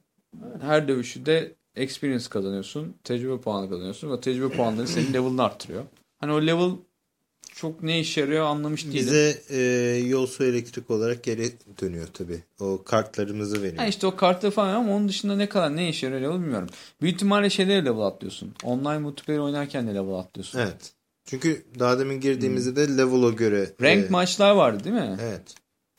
[0.60, 2.94] Her dövüşü de experience kazanıyorsun.
[3.04, 4.12] Tecrübe puanı kazanıyorsun.
[4.12, 5.84] Ve tecrübe puanları senin level'ını arttırıyor.
[6.18, 6.70] Hani o level
[7.56, 8.94] çok ne işe yarıyor anlamış değilim.
[8.96, 9.58] Bize e,
[10.06, 12.42] yol su elektrik olarak geri dönüyor tabii.
[12.60, 13.76] O kartlarımızı veriyor.
[13.76, 16.68] Ha işte o kartı falan ama onun dışında ne kadar ne işe yarıyor bilmiyorum.
[17.02, 18.54] Büyük ihtimalle şeyleri level atlıyorsun.
[18.62, 20.58] Online multiplayer oynarken de level atlıyorsun.
[20.58, 20.92] Evet.
[21.24, 23.72] Çünkü daha demin girdiğimizde de level'a göre.
[23.82, 25.16] Rank e, maçlar vardı değil mi?
[25.22, 25.54] Evet.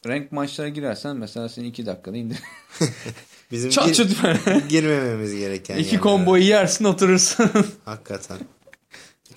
[0.07, 2.37] Rank maçlara girersen mesela seni 2 dakikada indir.
[3.51, 4.59] Bizim Çat gir- böyle.
[4.69, 6.01] girmememiz gereken İki yerler.
[6.01, 7.49] komboyu yersin oturursun.
[7.85, 8.37] Hakikaten.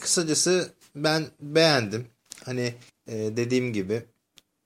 [0.01, 2.07] Kısacası ben beğendim.
[2.45, 2.75] Hani
[3.07, 4.03] e, dediğim gibi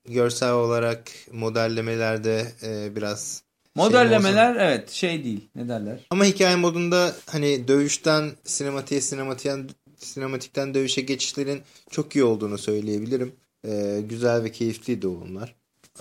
[0.09, 3.45] görsel olarak modellemelerde e, biraz
[3.75, 5.49] Modellemeler evet şey değil.
[5.55, 6.01] Ne derler?
[6.11, 13.33] Ama hikaye modunda hani dövüşten sinematiğe sinematikten sinematikten dövüşe geçişlerin çok iyi olduğunu söyleyebilirim.
[13.67, 15.55] Ee, güzel ve keyifliydi o bunlar.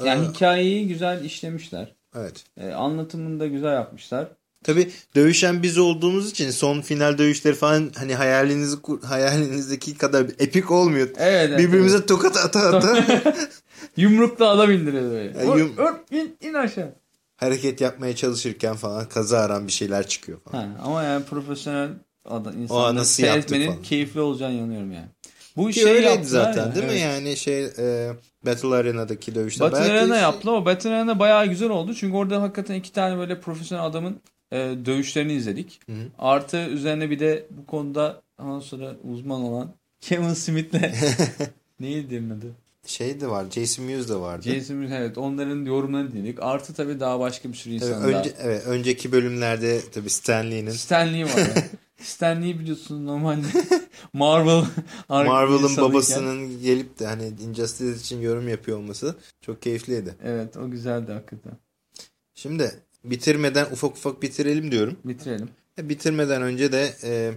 [0.05, 1.95] Yani Ee, hikayeyi güzel işlemişler.
[2.15, 2.43] evet.
[2.57, 4.31] Ee, anlatımını da güzel yapmışlar.
[4.63, 11.07] Tabii dövüşen biz olduğumuz için son final dövüşleri falan hani hayalinizi hayalinizdeki kadar epik olmuyor.
[11.17, 11.49] Evet.
[11.49, 12.07] evet Birbirimize evet.
[12.07, 13.05] tokat ata ata
[13.97, 15.39] Yumrukla adam indiriyor böyle.
[15.39, 16.93] Ya, Ör, yum- ör, in, in aşağı.
[17.37, 20.63] hareket yapmaya çalışırken falan kaza aran bir şeyler çıkıyor falan.
[20.63, 21.89] Ha, ama yani profesyonel
[22.25, 25.07] adam, seyretmenin keyifli olacağını inanıyorum yani.
[25.57, 26.91] Bu Ki şey öyleydi zaten ya, değil mi?
[26.91, 27.01] evet.
[27.01, 28.11] Yani şey e,
[28.45, 29.63] Battle Arena'daki dövüşte.
[29.63, 31.93] Battle Belki Arena şey- yaptı ama Battle Arena bayağı güzel oldu.
[31.93, 34.21] Çünkü orada hakikaten iki tane böyle profesyonel adamın
[34.53, 35.79] e, dövüşlerini izledik.
[35.85, 36.05] Hı hı.
[36.19, 40.81] Artı üzerine bir de bu konuda ondan sonra uzman olan Kevin Smith'le
[41.79, 42.55] neydi demin adı?
[42.85, 43.45] Şey de var.
[43.51, 44.43] Jason Mewes de vardı.
[44.43, 46.43] Jason Smith evet onların yorumlarını dinledik.
[46.43, 48.19] Artı tabii daha başka bir sürü insan daha.
[48.19, 51.63] önce, evet, önceki bölümlerde tabii Stan Lee'nin Stan Lee var ya.
[52.01, 53.47] Stan Lee biliyorsun normalde
[54.13, 54.63] Marvel
[55.09, 60.15] Marvel'ın babasının gelip de hani Injustice için yorum yapıyor olması çok keyifliydi.
[60.23, 61.57] Evet o güzeldi hakikaten.
[62.35, 62.71] Şimdi
[63.03, 64.97] bitirmeden ufak ufak bitirelim diyorum.
[65.05, 65.49] Bitirelim.
[65.79, 67.31] E, Bitirmeden önce de e,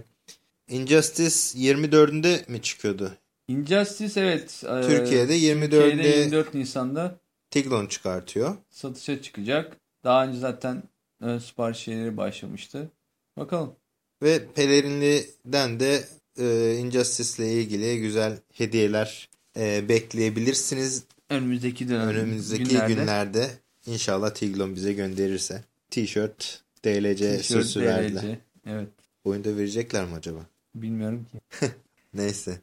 [0.69, 3.11] Injustice 24'ünde mi çıkıyordu?
[3.47, 4.63] Injustice evet.
[4.63, 8.55] e, Türkiye'de 24'ünde Türkiye'de 24 Nisan'da Tiglon çıkartıyor.
[8.69, 9.77] satışa çıkacak.
[10.03, 10.83] Daha önce zaten
[11.21, 12.91] ön sipariş şeyleri başlamıştı.
[13.37, 13.75] Bakalım.
[14.23, 16.03] Ve Pelerinli'den de
[16.39, 21.03] e, Injustice ile ilgili güzel hediyeler e, bekleyebilirsiniz.
[21.29, 22.93] Önümüzdeki dönem Önümüzdeki günlerde.
[22.93, 23.49] günlerde
[23.87, 25.63] inşallah Tiglon bize gönderirse.
[25.89, 28.23] T-shirt, DLC sözü verdiler.
[28.65, 28.89] Evet.
[29.23, 30.39] Oyunda verecekler mi acaba?
[30.75, 31.67] Bilmiyorum ki.
[32.13, 32.61] Neyse.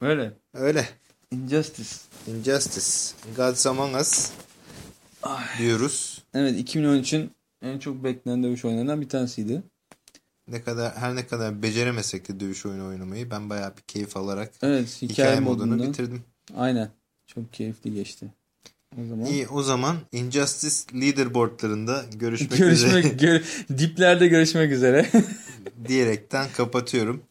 [0.00, 0.32] Öyle.
[0.54, 0.88] Öyle.
[1.30, 1.90] Injustice.
[2.26, 3.16] Injustice.
[3.36, 4.30] Gods Among Us
[5.58, 6.22] diyoruz.
[6.34, 7.30] Evet 2013'ün
[7.62, 9.62] en çok beklenen dövüş oyunlarından bir tanesiydi.
[10.48, 14.52] Ne kadar her ne kadar beceremesek de dövüş oyunu oynamayı ben bayağı bir keyif alarak
[14.62, 16.22] Evet hikaye, hikaye modunu bitirdim.
[16.56, 16.90] Aynen.
[17.26, 18.26] Çok keyifli geçti.
[19.00, 23.42] O zaman İyi o zaman Injustice leaderboardlarında görüşmek, üzere görüşmek gör,
[23.78, 25.06] diplerde görüşmek üzere.
[25.88, 27.22] diyerekten kapatıyorum.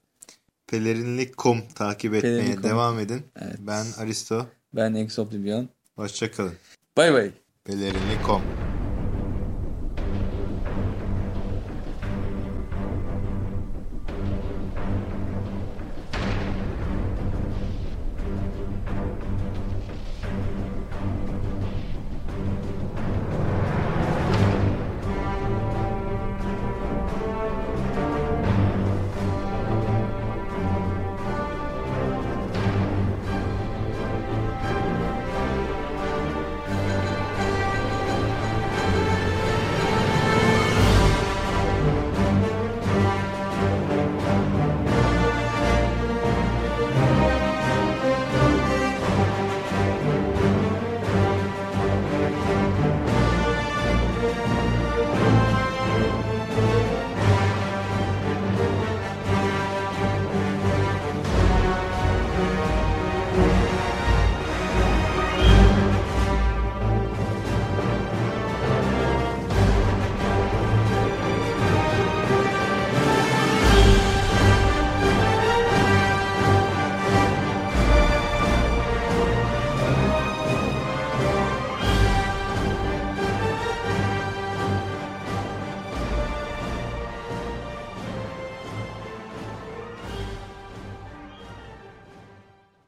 [0.68, 2.64] Pelerinlik.com takip etmeye Pelerinlik.com.
[2.64, 3.22] devam edin.
[3.42, 3.56] Evet.
[3.60, 4.46] Ben Aristo.
[4.74, 5.70] ben Ex Oblivion.
[5.96, 6.54] Hoşçakalın.
[6.98, 7.32] Bay bay.
[7.66, 8.71] Pelerinlik.com